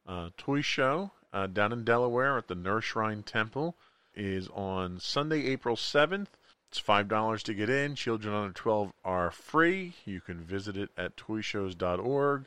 uh, 0.08 0.30
toy 0.36 0.62
show 0.62 1.12
uh, 1.32 1.46
down 1.46 1.72
in 1.72 1.84
Delaware 1.84 2.38
at 2.38 2.48
the 2.48 2.54
Nur 2.54 2.80
Shrine 2.80 3.22
Temple 3.22 3.76
is 4.14 4.48
on 4.48 4.98
Sunday, 4.98 5.46
April 5.46 5.76
7th. 5.76 6.28
It's 6.70 6.78
five 6.78 7.08
dollars 7.08 7.42
to 7.44 7.54
get 7.54 7.70
in. 7.70 7.94
Children 7.94 8.34
under 8.34 8.52
twelve 8.52 8.92
are 9.02 9.30
free. 9.30 9.94
You 10.04 10.20
can 10.20 10.40
visit 10.40 10.76
it 10.76 10.90
at 10.98 11.16
toyshows.org. 11.16 12.44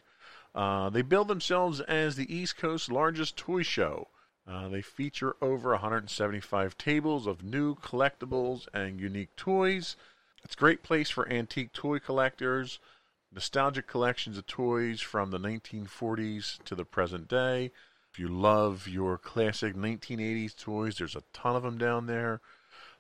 Uh, 0.54 0.90
they 0.92 1.02
bill 1.02 1.26
themselves 1.26 1.80
as 1.82 2.16
the 2.16 2.32
East 2.32 2.56
Coast's 2.56 2.92
largest 2.92 3.36
toy 3.36 3.64
show. 3.64 4.10
Uh, 4.48 4.68
they 4.68 4.82
feature 4.82 5.36
over 5.42 5.72
175 5.72 6.78
tables 6.78 7.26
of 7.26 7.44
new 7.44 7.74
collectibles 7.76 8.68
and 8.74 9.00
unique 9.00 9.36
toys. 9.36 9.96
It's 10.44 10.54
a 10.54 10.58
great 10.58 10.84
place 10.84 11.10
for 11.10 11.28
antique 11.28 11.74
toy 11.74 11.98
collectors, 11.98 12.80
nostalgic 13.34 13.88
collections 13.88 14.38
of 14.38 14.46
toys 14.46 15.02
from 15.02 15.32
the 15.32 15.40
1940s 15.40 16.64
to 16.64 16.76
the 16.76 16.86
present 16.86 17.28
day. 17.28 17.72
If 18.12 18.20
you 18.20 18.28
love 18.28 18.88
your 18.88 19.18
classic 19.18 19.76
1980s 19.76 20.56
toys, 20.58 20.98
there's 20.98 21.16
a 21.16 21.24
ton 21.34 21.56
of 21.56 21.64
them 21.64 21.78
down 21.78 22.08
there. 22.08 22.42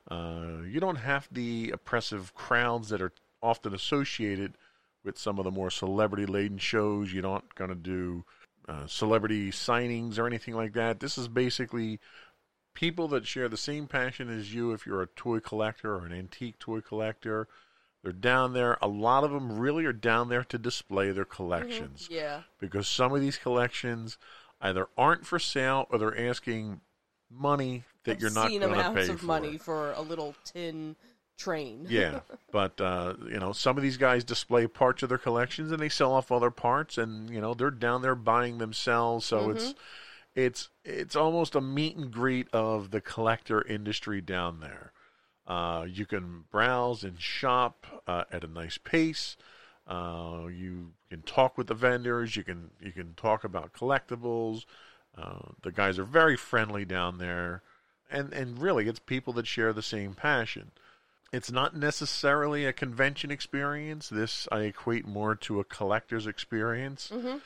Uh, 0.09 0.61
you 0.67 0.79
don't 0.79 0.95
have 0.95 1.27
the 1.31 1.71
oppressive 1.71 2.33
crowds 2.33 2.89
that 2.89 3.01
are 3.01 3.11
often 3.41 3.73
associated 3.73 4.53
with 5.03 5.17
some 5.17 5.37
of 5.37 5.45
the 5.45 5.51
more 5.51 5.69
celebrity 5.69 6.25
laden 6.25 6.57
shows. 6.57 7.11
You're 7.11 7.23
not 7.23 7.55
going 7.55 7.69
to 7.69 7.75
do 7.75 8.23
uh, 8.69 8.87
celebrity 8.87 9.51
signings 9.51 10.17
or 10.17 10.27
anything 10.27 10.55
like 10.55 10.73
that. 10.73 10.99
This 10.99 11.17
is 11.17 11.27
basically 11.27 11.99
people 12.73 13.07
that 13.09 13.27
share 13.27 13.49
the 13.49 13.57
same 13.57 13.87
passion 13.87 14.29
as 14.29 14.53
you 14.53 14.71
if 14.71 14.85
you're 14.85 15.01
a 15.01 15.07
toy 15.07 15.39
collector 15.39 15.95
or 15.95 16.05
an 16.05 16.13
antique 16.13 16.57
toy 16.59 16.79
collector. 16.79 17.47
They're 18.03 18.11
down 18.11 18.53
there. 18.53 18.77
A 18.81 18.87
lot 18.87 19.23
of 19.23 19.31
them 19.31 19.59
really 19.59 19.85
are 19.85 19.93
down 19.93 20.29
there 20.29 20.43
to 20.45 20.57
display 20.57 21.11
their 21.11 21.25
collections 21.25 22.07
yeah 22.09 22.41
because 22.59 22.87
some 22.87 23.13
of 23.13 23.21
these 23.21 23.37
collections 23.37 24.17
either 24.61 24.87
aren't 24.97 25.25
for 25.25 25.39
sale 25.39 25.87
or 25.89 25.97
they're 25.97 26.29
asking 26.29 26.81
money 27.29 27.83
that 28.03 28.19
you're 28.19 28.31
not 28.31 28.49
going 28.49 28.61
to 28.61 28.91
pay 28.93 29.09
of 29.09 29.19
for. 29.19 29.25
money 29.25 29.57
for 29.57 29.91
a 29.93 30.01
little 30.01 30.35
tin 30.43 30.95
train 31.37 31.85
yeah, 31.89 32.19
but 32.51 32.79
uh, 32.79 33.15
you 33.27 33.39
know, 33.39 33.51
some 33.51 33.77
of 33.77 33.83
these 33.83 33.97
guys 33.97 34.23
display 34.23 34.67
parts 34.67 35.01
of 35.01 35.09
their 35.09 35.17
collections 35.17 35.71
and 35.71 35.79
they 35.79 35.89
sell 35.89 36.13
off 36.13 36.31
other 36.31 36.51
parts, 36.51 36.97
and 36.97 37.29
you 37.29 37.41
know, 37.41 37.53
they're 37.53 37.71
down 37.71 38.01
there 38.01 38.15
buying 38.15 38.59
themselves. 38.59 39.25
So 39.25 39.49
it's 39.49 39.73
it's 40.35 40.69
it's 40.85 41.15
almost 41.15 41.55
a 41.55 41.61
meet 41.61 41.95
and 41.95 42.11
greet 42.11 42.47
of 42.53 42.91
the 42.91 43.01
collector 43.01 43.65
industry 43.65 44.21
down 44.21 44.59
there. 44.59 44.91
Uh, 45.51 45.83
you 45.83 46.05
can 46.05 46.45
browse 46.49 47.03
and 47.03 47.19
shop 47.19 47.85
uh, 48.07 48.23
at 48.31 48.41
a 48.41 48.47
nice 48.47 48.77
pace. 48.77 49.35
Uh, 49.85 50.43
you 50.49 50.93
can 51.09 51.21
talk 51.23 51.57
with 51.57 51.67
the 51.67 51.73
vendors. 51.73 52.37
You 52.37 52.43
can 52.45 52.69
you 52.79 52.93
can 52.93 53.15
talk 53.15 53.43
about 53.43 53.73
collectibles. 53.73 54.63
Uh, 55.17 55.49
the 55.61 55.73
guys 55.73 55.99
are 55.99 56.05
very 56.05 56.37
friendly 56.37 56.85
down 56.85 57.17
there, 57.17 57.63
and 58.09 58.31
and 58.31 58.61
really, 58.61 58.87
it's 58.87 58.99
people 58.99 59.33
that 59.33 59.45
share 59.45 59.73
the 59.73 59.81
same 59.81 60.13
passion. 60.13 60.71
It's 61.33 61.51
not 61.51 61.75
necessarily 61.75 62.63
a 62.63 62.71
convention 62.71 63.29
experience. 63.29 64.07
This 64.07 64.47
I 64.53 64.61
equate 64.61 65.05
more 65.05 65.35
to 65.35 65.59
a 65.59 65.65
collector's 65.65 66.27
experience. 66.27 67.11
hmm 67.13 67.39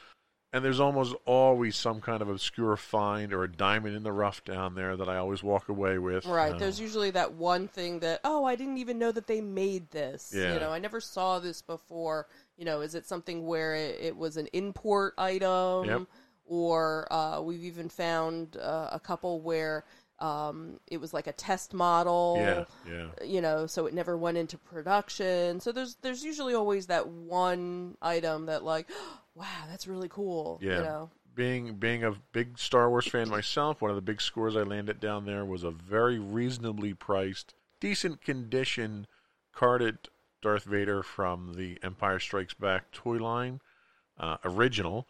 And 0.55 0.63
there's 0.63 0.79
almost 0.79 1.13
always 1.25 1.75
some 1.75 1.99
kind 1.99 2.21
of 2.21 2.29
obscure 2.29 2.77
find 2.77 3.33
or 3.33 3.43
a 3.43 3.51
diamond 3.51 3.93
in 3.93 4.03
the 4.03 4.13
rough 4.13 4.41
down 4.45 4.73
there 4.73 4.95
that 4.95 5.09
I 5.09 5.17
always 5.17 5.43
walk 5.43 5.67
away 5.67 5.97
with. 5.97 6.25
Right. 6.25 6.57
There's 6.57 6.79
usually 6.79 7.11
that 7.11 7.33
one 7.33 7.67
thing 7.67 7.99
that, 7.99 8.21
oh, 8.23 8.45
I 8.45 8.55
didn't 8.55 8.77
even 8.77 8.97
know 8.97 9.11
that 9.11 9.27
they 9.27 9.41
made 9.41 9.91
this. 9.91 10.31
Yeah. 10.33 10.53
You 10.53 10.61
know, 10.61 10.71
I 10.71 10.79
never 10.79 11.01
saw 11.01 11.39
this 11.39 11.61
before. 11.61 12.27
You 12.55 12.63
know, 12.63 12.79
is 12.79 12.95
it 12.95 13.05
something 13.05 13.45
where 13.45 13.75
it, 13.75 13.97
it 13.99 14.15
was 14.15 14.37
an 14.37 14.47
import 14.53 15.13
item? 15.17 15.89
Yep. 15.89 16.01
Or 16.45 17.11
uh, 17.11 17.41
we've 17.41 17.65
even 17.65 17.89
found 17.89 18.55
uh, 18.55 18.91
a 18.93 18.99
couple 19.01 19.41
where 19.41 19.83
um, 20.19 20.79
it 20.87 21.01
was 21.01 21.13
like 21.13 21.27
a 21.27 21.33
test 21.33 21.73
model. 21.73 22.37
yeah, 22.39 22.63
yeah. 22.89 23.07
You 23.25 23.41
know, 23.41 23.67
so 23.67 23.87
it 23.87 23.93
never 23.93 24.17
went 24.17 24.37
into 24.37 24.57
production. 24.57 25.59
So 25.59 25.73
there's 25.73 25.97
there's 26.01 26.23
usually 26.23 26.53
always 26.53 26.87
that 26.87 27.09
one 27.09 27.97
item 28.01 28.45
that 28.45 28.63
like, 28.63 28.87
wow, 29.35 29.65
that's 29.69 29.87
really 29.87 30.09
cool. 30.09 30.59
Yeah. 30.61 30.77
You 30.77 30.83
know. 30.83 31.09
Being 31.35 31.75
being 31.75 32.03
a 32.05 32.13
big 32.31 32.57
Star 32.57 32.89
Wars 32.89 33.07
fan 33.07 33.29
myself, 33.29 33.81
one 33.81 33.91
of 33.91 33.97
the 33.97 34.01
big 34.01 34.21
scores 34.21 34.55
I 34.55 34.63
landed 34.63 35.01
down 35.01 35.25
there 35.25 35.43
was 35.43 35.65
a 35.65 35.71
very 35.71 36.17
reasonably 36.17 36.93
priced, 36.93 37.53
decent 37.81 38.21
condition 38.21 39.05
carded 39.53 39.97
Darth 40.41 40.63
Vader 40.63 41.03
from 41.03 41.55
the 41.55 41.77
Empire 41.83 42.19
Strikes 42.19 42.53
Back 42.53 42.91
toy 42.91 43.17
line, 43.17 43.59
uh, 44.17 44.37
original. 44.45 45.07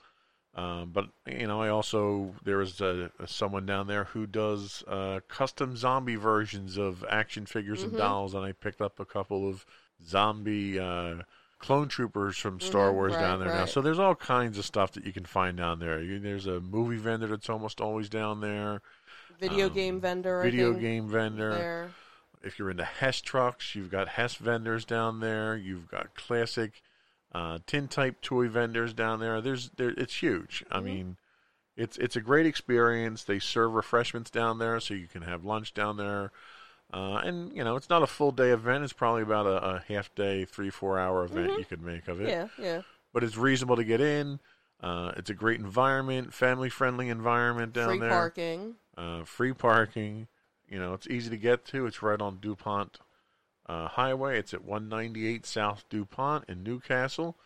Um, 0.55 0.91
but 0.93 1.09
you 1.27 1.45
know, 1.45 1.61
I 1.61 1.69
also 1.69 2.33
there 2.43 2.57
was 2.57 2.79
a, 2.79 3.11
a 3.19 3.27
someone 3.27 3.65
down 3.65 3.87
there 3.87 4.05
who 4.05 4.25
does 4.25 4.83
uh, 4.87 5.19
custom 5.27 5.75
zombie 5.75 6.15
versions 6.15 6.77
of 6.77 7.03
action 7.09 7.45
figures 7.45 7.83
and 7.83 7.95
dolls, 7.97 8.33
and 8.33 8.45
I 8.45 8.53
picked 8.53 8.81
up 8.81 8.99
a 8.99 9.05
couple 9.05 9.47
of 9.47 9.65
zombie 10.03 10.79
uh, 10.79 11.15
clone 11.59 11.87
troopers 11.87 12.37
from 12.37 12.59
Star 12.59 12.91
Mhm, 12.91 12.93
Wars 12.93 13.13
right, 13.13 13.19
down 13.19 13.39
there 13.39 13.49
now. 13.51 13.65
So 13.65 13.81
there's 13.81 13.99
all 13.99 14.15
kinds 14.15 14.57
of 14.57 14.65
stuff 14.65 14.91
that 14.93 15.05
you 15.05 15.13
can 15.13 15.25
find 15.25 15.57
down 15.57 15.79
there. 15.79 16.01
You, 16.01 16.19
there's 16.19 16.47
a 16.47 16.59
movie 16.59 16.97
vendor 16.97 17.27
that's 17.27 17.49
almost 17.49 17.81
always 17.81 18.09
down 18.09 18.41
there. 18.41 18.81
Video 19.39 19.65
Um, 19.65 19.73
game 19.73 19.99
vendor. 20.01 20.41
I 20.41 20.45
Video 20.45 20.73
game 20.73 21.07
vendor. 21.09 21.49
There. 21.51 21.91
If 22.43 22.59
you're 22.59 22.69
into 22.69 22.83
Hess 22.85 23.21
trucks, 23.21 23.73
you've 23.75 23.89
got 23.89 24.09
Hess 24.09 24.35
vendors 24.35 24.85
down 24.85 25.19
there. 25.19 25.55
You've 25.55 25.89
got 25.89 26.15
classic 26.15 26.81
uh, 27.33 27.59
tin 27.65 27.87
type 27.87 28.21
toy 28.21 28.47
vendors 28.47 28.93
down 28.93 29.19
there. 29.19 29.41
There's 29.41 29.69
there, 29.71 29.89
it's 29.97 30.15
huge. 30.21 30.63
I 30.71 30.79
Mhm. 30.79 30.83
mean, 30.83 31.17
it's 31.77 31.97
it's 31.97 32.15
a 32.15 32.21
great 32.21 32.45
experience. 32.45 33.23
They 33.23 33.39
serve 33.39 33.73
refreshments 33.73 34.29
down 34.31 34.59
there, 34.59 34.79
so 34.79 34.93
you 34.93 35.07
can 35.07 35.23
have 35.23 35.43
lunch 35.45 35.73
down 35.73 35.97
there. 35.97 36.31
Uh, 36.95 37.17
and 37.25 37.51
you 37.53 37.61
know, 37.63 37.75
it's 37.75 37.89
not 37.89 38.01
a 38.03 38.07
full 38.07 38.31
day 38.31 38.51
event. 38.51 38.83
It's 38.83 38.93
probably 38.93 39.21
about 39.21 39.45
a, 39.45 39.65
a 39.65 39.83
half 39.89 40.13
day, 40.15 40.45
three 40.45 40.69
four 40.69 40.97
hour 40.97 41.25
event 41.25 41.51
Mhm. 41.51 41.57
you 41.59 41.65
could 41.65 41.81
make 41.81 42.07
of 42.07 42.21
it. 42.21 42.29
Yeah, 42.29 42.47
yeah. 42.57 42.81
But 43.13 43.23
it's 43.25 43.35
reasonable 43.35 43.75
to 43.75 43.83
get 43.83 43.99
in. 43.99 44.39
Uh, 44.81 45.11
it's 45.17 45.29
a 45.29 45.33
great 45.33 45.59
environment, 45.59 46.33
family 46.33 46.69
friendly 46.69 47.09
environment 47.09 47.73
down 47.73 47.89
Free 47.89 47.99
there 47.99 48.09
Free 48.09 48.15
parking. 48.15 48.75
uh, 48.97 49.23
free 49.25 49.51
parking. 49.53 50.27
You 50.69 50.79
know, 50.79 50.93
it's 50.93 51.07
easy 51.07 51.29
to 51.29 51.37
get 51.37 51.65
to. 51.65 51.85
It's 51.85 52.01
right 52.01 52.19
on 52.21 52.37
DuPont 52.39 52.97
uh, 53.67 53.87
Highway. 53.89 54.39
It's 54.39 54.53
at 54.53 54.63
198 54.63 55.45
South 55.45 55.83
DuPont 55.89 56.45
in 56.47 56.63
New 56.63 56.79
Castle. 56.79 57.37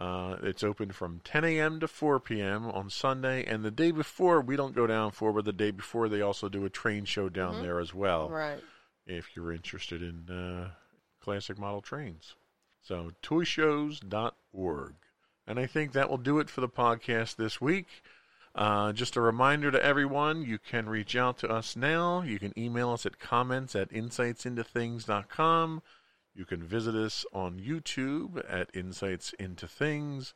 Uh, 0.00 0.36
it's 0.42 0.64
open 0.64 0.90
from 0.92 1.20
10 1.24 1.44
a.m. 1.44 1.78
to 1.78 1.86
4 1.86 2.18
p.m. 2.20 2.64
on 2.70 2.88
Sunday, 2.88 3.44
and 3.44 3.62
the 3.62 3.70
day 3.70 3.90
before 3.90 4.40
we 4.40 4.56
don't 4.56 4.74
go 4.74 4.86
down 4.86 5.10
for, 5.10 5.30
but 5.30 5.44
the 5.44 5.52
day 5.52 5.70
before 5.70 6.08
they 6.08 6.22
also 6.22 6.48
do 6.48 6.64
a 6.64 6.70
train 6.70 7.04
show 7.04 7.28
down 7.28 7.56
Mhm. 7.56 7.62
there 7.62 7.78
as 7.78 7.92
well. 7.92 8.30
Right. 8.30 8.64
If 9.06 9.36
you're 9.36 9.52
interested 9.52 10.02
in 10.02 10.30
uh, 10.34 10.70
classic 11.20 11.58
model 11.58 11.82
trains, 11.82 12.34
so 12.80 13.10
toyshows.org. 13.22 14.94
And 15.46 15.58
I 15.58 15.66
think 15.66 15.92
that 15.92 16.08
will 16.08 16.16
do 16.16 16.38
it 16.38 16.48
for 16.48 16.62
the 16.62 16.68
podcast 16.68 17.36
this 17.36 17.60
week. 17.60 18.02
Uh, 18.54 18.92
just 18.92 19.16
a 19.16 19.20
reminder 19.20 19.70
to 19.70 19.84
everyone, 19.84 20.42
you 20.42 20.58
can 20.58 20.88
reach 20.88 21.14
out 21.14 21.36
to 21.38 21.48
us 21.48 21.76
now. 21.76 22.22
You 22.22 22.38
can 22.38 22.58
email 22.58 22.90
us 22.90 23.04
at 23.04 23.18
comments 23.18 23.76
at 23.76 23.90
insightsintothings.com. 23.90 25.82
You 26.34 26.44
can 26.44 26.62
visit 26.62 26.94
us 26.94 27.24
on 27.32 27.58
YouTube 27.58 28.42
at 28.48 28.68
Insights 28.74 29.32
Into 29.38 29.66
Things. 29.66 30.34